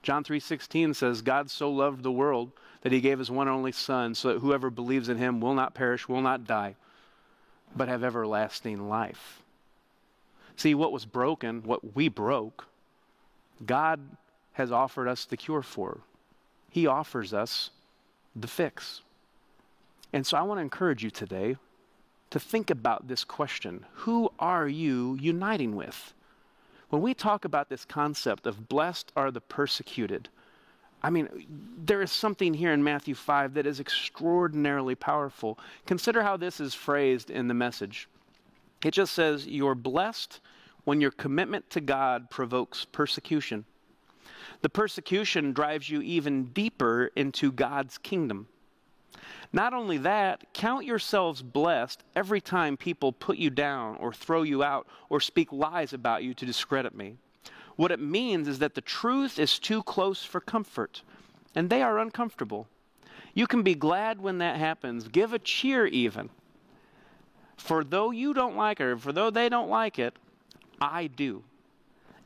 John 0.06 0.24
3:16 0.24 0.94
says 0.94 1.24
God 1.24 1.50
so 1.50 1.70
loved 1.72 2.04
the 2.04 2.12
world 2.12 2.52
that 2.82 2.92
he 2.92 3.02
gave 3.02 3.18
his 3.18 3.32
one 3.32 3.48
and 3.48 3.58
only 3.58 3.72
son 3.72 4.14
so 4.14 4.34
that 4.34 4.40
whoever 4.40 4.70
believes 4.70 5.10
in 5.10 5.18
him 5.18 5.42
will 5.42 5.56
not 5.56 5.74
perish, 5.74 6.08
will 6.08 6.22
not 6.22 6.46
die, 6.46 6.76
but 7.76 7.88
have 7.88 8.04
everlasting 8.04 8.88
life. 8.88 9.42
See 10.56 10.76
what 10.76 10.92
was 10.92 11.06
broken, 11.06 11.64
what 11.64 11.96
we 11.96 12.08
broke, 12.08 12.68
God 13.66 14.00
has 14.54 14.72
offered 14.72 15.08
us 15.08 15.26
the 15.26 15.38
cure 15.38 15.64
for. 15.64 16.02
He 16.70 16.86
offers 16.86 17.34
us 17.34 17.72
the 18.36 18.48
fix. 18.48 19.02
And 20.14 20.26
so 20.26 20.38
I 20.38 20.44
want 20.44 20.60
to 20.60 20.62
encourage 20.62 21.04
you 21.04 21.10
today 21.10 21.56
to 22.30 22.40
think 22.40 22.70
about 22.70 23.08
this 23.08 23.24
question 23.24 23.88
Who 24.06 24.32
are 24.38 24.68
you 24.68 25.18
uniting 25.20 25.76
with? 25.76 26.14
When 26.90 27.02
we 27.02 27.14
talk 27.14 27.46
about 27.46 27.70
this 27.70 27.86
concept 27.86 28.46
of 28.46 28.70
blessed 28.70 29.12
are 29.16 29.32
the 29.32 29.42
persecuted, 29.42 30.30
I 31.02 31.10
mean, 31.10 31.46
there 31.84 32.02
is 32.02 32.12
something 32.12 32.54
here 32.54 32.74
in 32.74 32.84
Matthew 32.84 33.16
5 33.16 33.54
that 33.56 33.68
is 33.68 33.80
extraordinarily 33.80 34.96
powerful. 34.96 35.60
Consider 35.86 36.24
how 36.24 36.38
this 36.38 36.60
is 36.60 36.74
phrased 36.74 37.30
in 37.30 37.48
the 37.48 37.54
message. 37.54 38.08
It 38.84 38.92
just 38.92 39.14
says, 39.14 39.46
You're 39.46 39.76
blessed 39.76 40.40
when 40.84 41.02
your 41.02 41.12
commitment 41.12 41.70
to 41.72 41.82
God 41.82 42.30
provokes 42.30 42.86
persecution. 42.86 43.66
The 44.62 44.70
persecution 44.70 45.54
drives 45.54 45.90
you 45.90 46.02
even 46.02 46.46
deeper 46.46 47.12
into 47.16 47.52
God's 47.52 47.98
kingdom. 47.98 48.48
Not 49.54 49.74
only 49.74 49.98
that, 50.00 50.54
count 50.54 50.86
yourselves 50.86 51.42
blessed 51.42 52.04
every 52.16 52.42
time 52.42 52.78
people 52.78 53.12
put 53.12 53.38
you 53.38 53.50
down 53.50 53.96
or 53.98 54.12
throw 54.12 54.44
you 54.44 54.64
out 54.64 54.88
or 55.10 55.20
speak 55.20 55.52
lies 55.52 55.94
about 55.94 56.24
you 56.24 56.34
to 56.34 56.46
discredit 56.46 56.96
me. 56.96 57.18
What 57.76 57.92
it 57.92 58.00
means 58.00 58.48
is 58.48 58.60
that 58.60 58.76
the 58.76 58.82
truth 58.82 59.38
is 59.40 59.60
too 59.60 59.84
close 59.84 60.24
for 60.24 60.40
comfort, 60.40 61.02
and 61.54 61.70
they 61.70 61.82
are 61.82 62.00
uncomfortable. 62.00 62.68
You 63.34 63.48
can 63.48 63.64
be 63.64 63.76
glad 63.76 64.22
when 64.22 64.38
that 64.38 64.58
happens. 64.58 65.08
Give 65.10 65.34
a 65.34 65.40
cheer, 65.40 65.86
even. 65.86 66.30
For 67.58 67.84
though 67.84 68.12
you 68.12 68.34
don't 68.34 68.56
like 68.56 68.80
it, 68.80 69.00
for 69.00 69.12
though 69.12 69.30
they 69.30 69.50
don't 69.50 69.70
like 69.70 70.00
it, 70.00 70.16
I 70.80 71.08
do. 71.08 71.44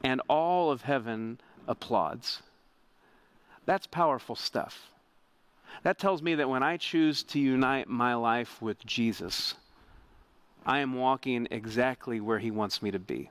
And 0.04 0.22
all 0.28 0.72
of 0.72 0.84
heaven 0.84 1.40
applauds. 1.68 2.42
That's 3.66 3.88
powerful 3.88 4.36
stuff. 4.36 4.92
That 5.84 5.98
tells 5.98 6.22
me 6.22 6.36
that 6.36 6.50
when 6.50 6.64
I 6.64 6.78
choose 6.78 7.24
to 7.24 7.40
unite 7.40 7.88
my 7.88 8.16
life 8.16 8.62
with 8.62 8.86
Jesus, 8.86 9.56
I 10.66 10.80
am 10.80 10.94
walking 10.94 11.48
exactly 11.52 12.20
where 12.20 12.40
He 12.40 12.52
wants 12.52 12.82
me 12.82 12.92
to 12.92 13.00
be. 13.00 13.30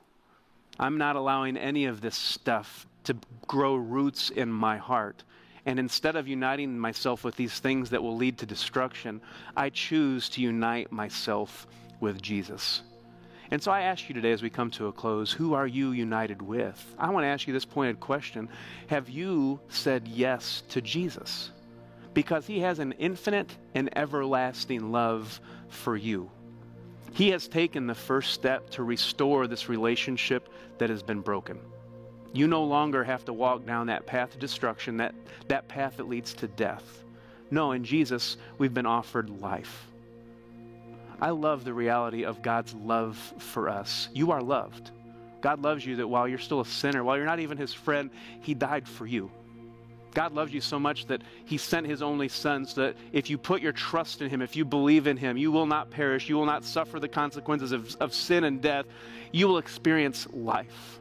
I'm 0.80 0.96
not 0.96 1.16
allowing 1.16 1.56
any 1.56 1.86
of 1.86 2.00
this 2.00 2.16
stuff 2.16 2.86
to 3.04 3.16
grow 3.46 3.74
roots 3.74 4.30
in 4.30 4.50
my 4.50 4.76
heart. 4.76 5.24
And 5.66 5.78
instead 5.78 6.16
of 6.16 6.28
uniting 6.28 6.78
myself 6.78 7.24
with 7.24 7.36
these 7.36 7.58
things 7.58 7.90
that 7.90 8.02
will 8.02 8.16
lead 8.16 8.38
to 8.38 8.46
destruction, 8.46 9.20
I 9.56 9.70
choose 9.70 10.28
to 10.30 10.40
unite 10.40 10.90
myself 10.90 11.66
with 12.00 12.22
Jesus. 12.22 12.82
And 13.50 13.62
so 13.62 13.72
I 13.72 13.82
ask 13.82 14.08
you 14.08 14.14
today 14.14 14.32
as 14.32 14.42
we 14.42 14.50
come 14.50 14.70
to 14.72 14.86
a 14.86 14.92
close, 14.92 15.32
who 15.32 15.54
are 15.54 15.66
you 15.66 15.92
united 15.92 16.40
with? 16.42 16.94
I 16.98 17.10
want 17.10 17.24
to 17.24 17.28
ask 17.28 17.46
you 17.46 17.52
this 17.52 17.64
pointed 17.64 17.98
question 17.98 18.48
Have 18.88 19.08
you 19.08 19.60
said 19.68 20.06
yes 20.06 20.62
to 20.68 20.80
Jesus? 20.80 21.50
Because 22.14 22.46
he 22.46 22.60
has 22.60 22.78
an 22.78 22.92
infinite 22.92 23.54
and 23.74 23.96
everlasting 23.96 24.92
love 24.92 25.40
for 25.68 25.96
you. 25.96 26.30
He 27.12 27.30
has 27.30 27.48
taken 27.48 27.86
the 27.86 27.94
first 27.94 28.32
step 28.32 28.70
to 28.70 28.82
restore 28.82 29.46
this 29.46 29.68
relationship 29.68 30.48
that 30.78 30.90
has 30.90 31.02
been 31.02 31.20
broken. 31.20 31.58
You 32.32 32.46
no 32.46 32.64
longer 32.64 33.02
have 33.04 33.24
to 33.24 33.32
walk 33.32 33.66
down 33.66 33.86
that 33.86 34.06
path 34.06 34.34
of 34.34 34.40
destruction, 34.40 34.98
that, 34.98 35.14
that 35.48 35.68
path 35.68 35.96
that 35.96 36.08
leads 36.08 36.34
to 36.34 36.48
death. 36.48 37.04
No, 37.50 37.72
in 37.72 37.84
Jesus, 37.84 38.36
we've 38.58 38.74
been 38.74 38.86
offered 38.86 39.30
life. 39.40 39.86
I 41.20 41.30
love 41.30 41.64
the 41.64 41.72
reality 41.72 42.24
of 42.24 42.42
God's 42.42 42.74
love 42.74 43.16
for 43.38 43.68
us. 43.68 44.08
You 44.12 44.30
are 44.30 44.42
loved. 44.42 44.90
God 45.40 45.62
loves 45.62 45.84
you 45.84 45.96
that 45.96 46.08
while 46.08 46.28
you're 46.28 46.38
still 46.38 46.60
a 46.60 46.66
sinner, 46.66 47.02
while 47.02 47.16
you're 47.16 47.26
not 47.26 47.40
even 47.40 47.58
his 47.58 47.72
friend, 47.72 48.10
he 48.42 48.54
died 48.54 48.86
for 48.86 49.06
you. 49.06 49.30
God 50.14 50.32
loves 50.32 50.52
you 50.52 50.60
so 50.60 50.78
much 50.78 51.06
that 51.06 51.22
he 51.44 51.58
sent 51.58 51.86
his 51.86 52.02
only 52.02 52.28
son 52.28 52.64
so 52.64 52.82
that 52.82 52.96
if 53.12 53.30
you 53.30 53.38
put 53.38 53.60
your 53.60 53.72
trust 53.72 54.22
in 54.22 54.30
him, 54.30 54.42
if 54.42 54.56
you 54.56 54.64
believe 54.64 55.06
in 55.06 55.16
him, 55.16 55.36
you 55.36 55.52
will 55.52 55.66
not 55.66 55.90
perish. 55.90 56.28
You 56.28 56.36
will 56.36 56.46
not 56.46 56.64
suffer 56.64 56.98
the 56.98 57.08
consequences 57.08 57.72
of, 57.72 57.94
of 58.00 58.14
sin 58.14 58.44
and 58.44 58.60
death. 58.60 58.86
You 59.32 59.48
will 59.48 59.58
experience 59.58 60.26
life. 60.32 60.98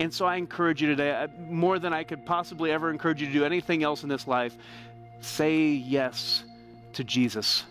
And 0.00 0.14
so 0.14 0.26
I 0.26 0.36
encourage 0.36 0.80
you 0.80 0.88
today, 0.88 1.10
uh, 1.10 1.28
more 1.48 1.78
than 1.78 1.92
I 1.92 2.04
could 2.04 2.24
possibly 2.24 2.70
ever 2.70 2.90
encourage 2.90 3.20
you 3.20 3.26
to 3.26 3.32
do 3.32 3.44
anything 3.44 3.82
else 3.82 4.04
in 4.04 4.08
this 4.08 4.28
life, 4.28 4.56
say 5.20 5.66
yes 5.70 6.44
to 6.92 7.02
Jesus. 7.02 7.64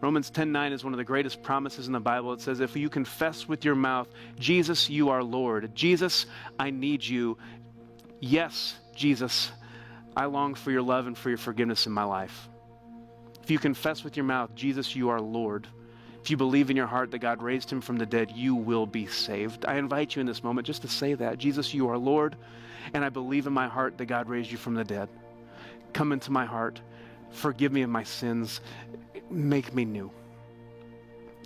Romans 0.00 0.30
10:9 0.30 0.72
is 0.72 0.84
one 0.84 0.92
of 0.92 0.98
the 0.98 1.04
greatest 1.04 1.42
promises 1.42 1.86
in 1.86 1.92
the 1.92 2.00
Bible. 2.00 2.32
It 2.32 2.40
says 2.40 2.60
if 2.60 2.76
you 2.76 2.88
confess 2.88 3.48
with 3.48 3.64
your 3.64 3.74
mouth, 3.74 4.08
Jesus, 4.38 4.88
you 4.88 5.08
are 5.08 5.24
Lord. 5.24 5.74
Jesus, 5.74 6.26
I 6.58 6.70
need 6.70 7.04
you. 7.04 7.36
Yes, 8.20 8.76
Jesus, 8.94 9.50
I 10.18 10.24
long 10.24 10.54
for 10.54 10.72
your 10.72 10.82
love 10.82 11.06
and 11.06 11.16
for 11.16 11.28
your 11.28 11.38
forgiveness 11.38 11.86
in 11.86 11.92
my 11.92 12.02
life. 12.02 12.48
If 13.40 13.52
you 13.52 13.58
confess 13.60 14.02
with 14.02 14.16
your 14.16 14.24
mouth, 14.24 14.52
Jesus, 14.56 14.96
you 14.96 15.10
are 15.10 15.20
Lord. 15.20 15.68
If 16.20 16.28
you 16.28 16.36
believe 16.36 16.70
in 16.70 16.76
your 16.76 16.88
heart 16.88 17.12
that 17.12 17.20
God 17.20 17.40
raised 17.40 17.70
him 17.70 17.80
from 17.80 17.98
the 17.98 18.04
dead, 18.04 18.32
you 18.32 18.56
will 18.56 18.84
be 18.84 19.06
saved. 19.06 19.64
I 19.64 19.76
invite 19.76 20.16
you 20.16 20.20
in 20.20 20.26
this 20.26 20.42
moment 20.42 20.66
just 20.66 20.82
to 20.82 20.88
say 20.88 21.14
that 21.14 21.38
Jesus, 21.38 21.72
you 21.72 21.88
are 21.88 21.96
Lord, 21.96 22.34
and 22.94 23.04
I 23.04 23.10
believe 23.10 23.46
in 23.46 23.52
my 23.52 23.68
heart 23.68 23.96
that 23.98 24.06
God 24.06 24.28
raised 24.28 24.50
you 24.50 24.58
from 24.58 24.74
the 24.74 24.82
dead. 24.82 25.08
Come 25.92 26.10
into 26.10 26.32
my 26.32 26.46
heart, 26.46 26.80
forgive 27.30 27.70
me 27.70 27.82
of 27.82 27.90
my 27.90 28.02
sins, 28.02 28.60
make 29.30 29.72
me 29.72 29.84
new. 29.84 30.10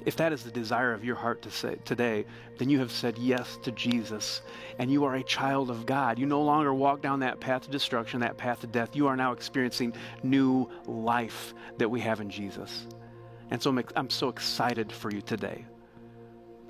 If 0.04 0.16
that 0.16 0.32
is 0.32 0.42
the 0.42 0.50
desire 0.50 0.92
of 0.92 1.04
your 1.04 1.16
heart 1.16 1.42
to 1.42 1.50
say 1.50 1.76
today, 1.84 2.24
then 2.58 2.68
you 2.68 2.78
have 2.80 2.90
said 2.90 3.18
yes 3.18 3.58
to 3.62 3.72
Jesus 3.72 4.42
and 4.78 4.90
you 4.90 5.04
are 5.04 5.14
a 5.14 5.22
child 5.22 5.70
of 5.70 5.86
God. 5.86 6.18
You 6.18 6.26
no 6.26 6.42
longer 6.42 6.74
walk 6.74 7.02
down 7.02 7.20
that 7.20 7.40
path 7.40 7.64
of 7.64 7.70
destruction, 7.70 8.20
that 8.20 8.36
path 8.36 8.64
of 8.64 8.72
death. 8.72 8.96
You 8.96 9.06
are 9.06 9.16
now 9.16 9.32
experiencing 9.32 9.94
new 10.22 10.68
life 10.86 11.54
that 11.78 11.88
we 11.88 12.00
have 12.00 12.20
in 12.20 12.30
Jesus. 12.30 12.86
And 13.50 13.62
so 13.62 13.70
I'm, 13.70 13.84
I'm 13.96 14.10
so 14.10 14.28
excited 14.28 14.90
for 14.90 15.12
you 15.12 15.20
today. 15.20 15.64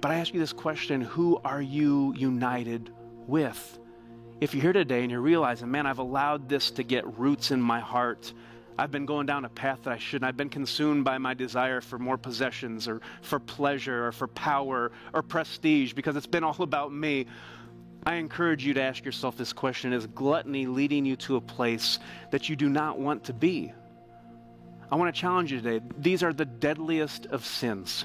But 0.01 0.11
I 0.11 0.17
ask 0.17 0.35
you 0.35 0.41
this 0.41 0.53
question 0.53 1.01
who 1.01 1.41
are 1.45 1.63
you 1.63 2.13
united 2.17 2.93
with? 3.27 3.79
If 4.41 4.53
you're 4.53 4.63
here 4.63 4.73
today 4.73 5.03
and 5.03 5.11
you're 5.11 5.21
realizing, 5.21 5.71
man, 5.71 5.87
I've 5.87 6.01
allowed 6.01 6.49
this 6.49 6.73
to 6.73 6.83
get 6.83 7.19
roots 7.19 7.53
in 7.53 7.63
my 7.63 7.79
heart. 7.79 8.33
I've 8.79 8.91
been 8.91 9.07
going 9.07 9.27
down 9.27 9.45
a 9.45 9.49
path 9.49 9.81
that 9.85 9.93
I 9.93 9.99
shouldn't. 9.99 10.29
I've 10.29 10.37
been 10.37 10.49
consumed 10.49 11.05
by 11.05 11.19
my 11.19 11.35
desire 11.35 11.81
for 11.81 11.99
more 11.99 12.17
possessions 12.17 12.89
or 12.89 13.01
for 13.21 13.39
pleasure 13.39 14.07
or 14.07 14.13
for 14.13 14.29
power 14.29 14.93
or 15.13 15.23
prestige 15.23 15.93
because 15.93 16.17
it's 16.17 16.27
been 16.27 16.45
all 16.45 16.63
about 16.63 16.93
me. 16.93 17.27
I 18.05 18.15
encourage 18.15 18.65
you 18.65 18.75
to 18.75 18.83
ask 18.83 19.05
yourself 19.05 19.37
this 19.37 19.53
question 19.53 19.93
Is 19.93 20.07
gluttony 20.07 20.67
leading 20.67 21.05
you 21.05 21.17
to 21.17 21.37
a 21.37 21.41
place 21.41 21.99
that 22.31 22.49
you 22.49 22.57
do 22.57 22.69
not 22.69 22.99
want 22.99 23.25
to 23.25 23.33
be? 23.33 23.73
I 24.91 24.97
want 24.97 25.15
to 25.15 25.21
challenge 25.21 25.53
you 25.53 25.61
today. 25.61 25.85
These 25.99 26.23
are 26.23 26.33
the 26.33 26.45
deadliest 26.45 27.27
of 27.27 27.45
sins. 27.47 28.05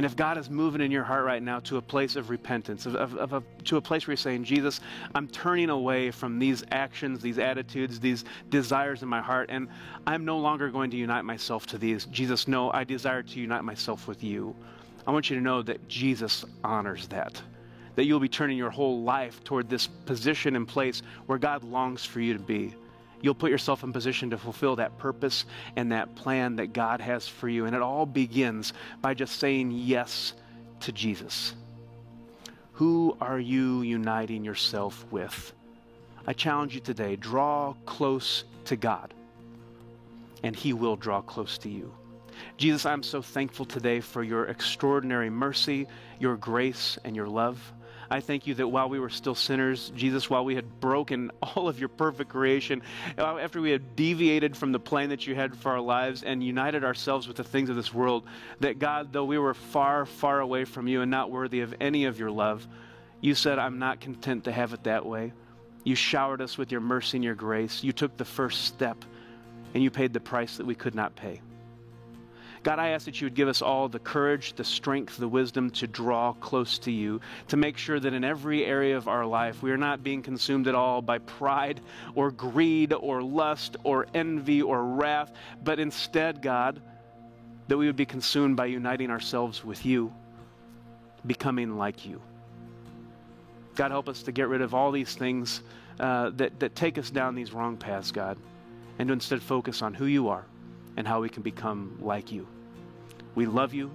And 0.00 0.06
if 0.06 0.16
God 0.16 0.38
is 0.38 0.48
moving 0.48 0.80
in 0.80 0.90
your 0.90 1.04
heart 1.04 1.26
right 1.26 1.42
now 1.42 1.58
to 1.60 1.76
a 1.76 1.82
place 1.82 2.16
of 2.16 2.30
repentance, 2.30 2.86
of, 2.86 2.94
of, 2.96 3.34
of 3.34 3.44
to 3.64 3.76
a 3.76 3.82
place 3.82 4.06
where 4.06 4.12
you're 4.12 4.16
saying, 4.16 4.44
Jesus, 4.44 4.80
I'm 5.14 5.28
turning 5.28 5.68
away 5.68 6.10
from 6.10 6.38
these 6.38 6.64
actions, 6.70 7.20
these 7.20 7.38
attitudes, 7.38 8.00
these 8.00 8.24
desires 8.48 9.02
in 9.02 9.10
my 9.10 9.20
heart, 9.20 9.50
and 9.52 9.68
I'm 10.06 10.24
no 10.24 10.38
longer 10.38 10.70
going 10.70 10.90
to 10.92 10.96
unite 10.96 11.26
myself 11.26 11.66
to 11.66 11.76
these. 11.76 12.06
Jesus, 12.06 12.48
no, 12.48 12.72
I 12.72 12.82
desire 12.82 13.22
to 13.22 13.40
unite 13.40 13.62
myself 13.62 14.08
with 14.08 14.24
you. 14.24 14.56
I 15.06 15.10
want 15.10 15.28
you 15.28 15.36
to 15.36 15.42
know 15.42 15.60
that 15.64 15.86
Jesus 15.86 16.46
honors 16.64 17.06
that. 17.08 17.42
That 17.96 18.06
you'll 18.06 18.20
be 18.20 18.28
turning 18.30 18.56
your 18.56 18.70
whole 18.70 19.02
life 19.02 19.44
toward 19.44 19.68
this 19.68 19.86
position 19.86 20.56
and 20.56 20.66
place 20.66 21.02
where 21.26 21.36
God 21.36 21.62
longs 21.62 22.06
for 22.06 22.20
you 22.22 22.32
to 22.32 22.38
be 22.38 22.74
you'll 23.22 23.34
put 23.34 23.50
yourself 23.50 23.82
in 23.82 23.92
position 23.92 24.30
to 24.30 24.38
fulfill 24.38 24.76
that 24.76 24.98
purpose 24.98 25.44
and 25.76 25.92
that 25.92 26.14
plan 26.14 26.56
that 26.56 26.72
God 26.72 27.00
has 27.00 27.28
for 27.28 27.48
you. 27.48 27.66
And 27.66 27.74
it 27.74 27.82
all 27.82 28.06
begins 28.06 28.72
by 29.00 29.14
just 29.14 29.38
saying 29.38 29.72
yes 29.72 30.32
to 30.80 30.92
Jesus. 30.92 31.54
Who 32.74 33.16
are 33.20 33.38
you 33.38 33.82
uniting 33.82 34.44
yourself 34.44 35.04
with? 35.10 35.52
I 36.26 36.32
challenge 36.32 36.74
you 36.74 36.80
today 36.80 37.16
draw 37.16 37.74
close 37.86 38.44
to 38.66 38.76
God, 38.76 39.12
and 40.42 40.54
He 40.54 40.72
will 40.72 40.96
draw 40.96 41.20
close 41.20 41.58
to 41.58 41.68
you. 41.68 41.92
Jesus, 42.56 42.86
I'm 42.86 43.02
so 43.02 43.20
thankful 43.20 43.66
today 43.66 44.00
for 44.00 44.22
your 44.22 44.46
extraordinary 44.46 45.28
mercy, 45.28 45.86
your 46.18 46.36
grace, 46.36 46.98
and 47.04 47.14
your 47.14 47.26
love. 47.26 47.60
I 48.12 48.20
thank 48.20 48.48
you 48.48 48.54
that 48.54 48.66
while 48.66 48.88
we 48.88 48.98
were 48.98 49.08
still 49.08 49.36
sinners, 49.36 49.92
Jesus, 49.94 50.28
while 50.28 50.44
we 50.44 50.56
had 50.56 50.80
broken 50.80 51.30
all 51.42 51.68
of 51.68 51.78
your 51.78 51.88
perfect 51.88 52.30
creation, 52.30 52.82
after 53.16 53.60
we 53.60 53.70
had 53.70 53.94
deviated 53.94 54.56
from 54.56 54.72
the 54.72 54.80
plan 54.80 55.10
that 55.10 55.26
you 55.26 55.36
had 55.36 55.56
for 55.56 55.72
our 55.72 55.80
lives 55.80 56.24
and 56.24 56.42
united 56.42 56.82
ourselves 56.82 57.28
with 57.28 57.36
the 57.36 57.44
things 57.44 57.70
of 57.70 57.76
this 57.76 57.94
world, 57.94 58.24
that 58.58 58.80
God, 58.80 59.12
though 59.12 59.24
we 59.24 59.38
were 59.38 59.54
far, 59.54 60.06
far 60.06 60.40
away 60.40 60.64
from 60.64 60.88
you 60.88 61.02
and 61.02 61.10
not 61.10 61.30
worthy 61.30 61.60
of 61.60 61.74
any 61.80 62.06
of 62.06 62.18
your 62.18 62.32
love, 62.32 62.66
you 63.20 63.34
said, 63.34 63.58
I'm 63.58 63.78
not 63.78 64.00
content 64.00 64.44
to 64.44 64.52
have 64.52 64.72
it 64.72 64.84
that 64.84 65.06
way. 65.06 65.32
You 65.84 65.94
showered 65.94 66.40
us 66.40 66.58
with 66.58 66.72
your 66.72 66.80
mercy 66.80 67.18
and 67.18 67.24
your 67.24 67.34
grace. 67.34 67.84
You 67.84 67.92
took 67.92 68.16
the 68.16 68.24
first 68.24 68.64
step 68.64 69.04
and 69.72 69.82
you 69.82 69.90
paid 69.90 70.12
the 70.12 70.20
price 70.20 70.56
that 70.56 70.66
we 70.66 70.74
could 70.74 70.94
not 70.94 71.14
pay. 71.14 71.40
God, 72.62 72.78
I 72.78 72.88
ask 72.88 73.06
that 73.06 73.20
you 73.20 73.26
would 73.26 73.34
give 73.34 73.48
us 73.48 73.62
all 73.62 73.88
the 73.88 73.98
courage, 73.98 74.52
the 74.52 74.64
strength, 74.64 75.16
the 75.16 75.28
wisdom 75.28 75.70
to 75.70 75.86
draw 75.86 76.34
close 76.34 76.78
to 76.80 76.90
you, 76.90 77.20
to 77.48 77.56
make 77.56 77.78
sure 77.78 77.98
that 77.98 78.12
in 78.12 78.22
every 78.22 78.66
area 78.66 78.96
of 78.98 79.08
our 79.08 79.24
life 79.24 79.62
we 79.62 79.70
are 79.70 79.78
not 79.78 80.02
being 80.02 80.22
consumed 80.22 80.68
at 80.68 80.74
all 80.74 81.00
by 81.00 81.18
pride 81.18 81.80
or 82.14 82.30
greed 82.30 82.92
or 82.92 83.22
lust 83.22 83.78
or 83.82 84.06
envy 84.12 84.60
or 84.60 84.84
wrath, 84.84 85.32
but 85.64 85.80
instead, 85.80 86.42
God, 86.42 86.82
that 87.68 87.78
we 87.78 87.86
would 87.86 87.96
be 87.96 88.04
consumed 88.04 88.56
by 88.56 88.66
uniting 88.66 89.10
ourselves 89.10 89.64
with 89.64 89.86
you, 89.86 90.12
becoming 91.26 91.78
like 91.78 92.04
you. 92.04 92.20
God, 93.74 93.90
help 93.90 94.06
us 94.06 94.22
to 94.24 94.32
get 94.32 94.48
rid 94.48 94.60
of 94.60 94.74
all 94.74 94.92
these 94.92 95.14
things 95.14 95.62
uh, 95.98 96.28
that, 96.34 96.60
that 96.60 96.74
take 96.74 96.98
us 96.98 97.08
down 97.08 97.34
these 97.34 97.54
wrong 97.54 97.78
paths, 97.78 98.12
God, 98.12 98.36
and 98.98 99.08
to 99.08 99.14
instead 99.14 99.40
focus 99.40 99.80
on 99.80 99.94
who 99.94 100.04
you 100.04 100.28
are 100.28 100.44
and 100.96 101.06
how 101.06 101.20
we 101.20 101.28
can 101.28 101.42
become 101.42 101.98
like 102.00 102.32
you. 102.32 102.46
We 103.34 103.46
love 103.46 103.74
you. 103.74 103.90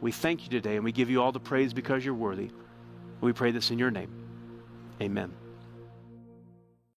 We 0.00 0.12
thank 0.12 0.44
you 0.44 0.50
today, 0.50 0.76
and 0.76 0.84
we 0.84 0.92
give 0.92 1.08
you 1.08 1.22
all 1.22 1.32
the 1.32 1.40
praise 1.40 1.72
because 1.72 2.04
you're 2.04 2.14
worthy. 2.14 2.50
We 3.20 3.32
pray 3.32 3.50
this 3.50 3.70
in 3.70 3.78
your 3.78 3.90
name. 3.90 4.10
Amen. 5.00 5.32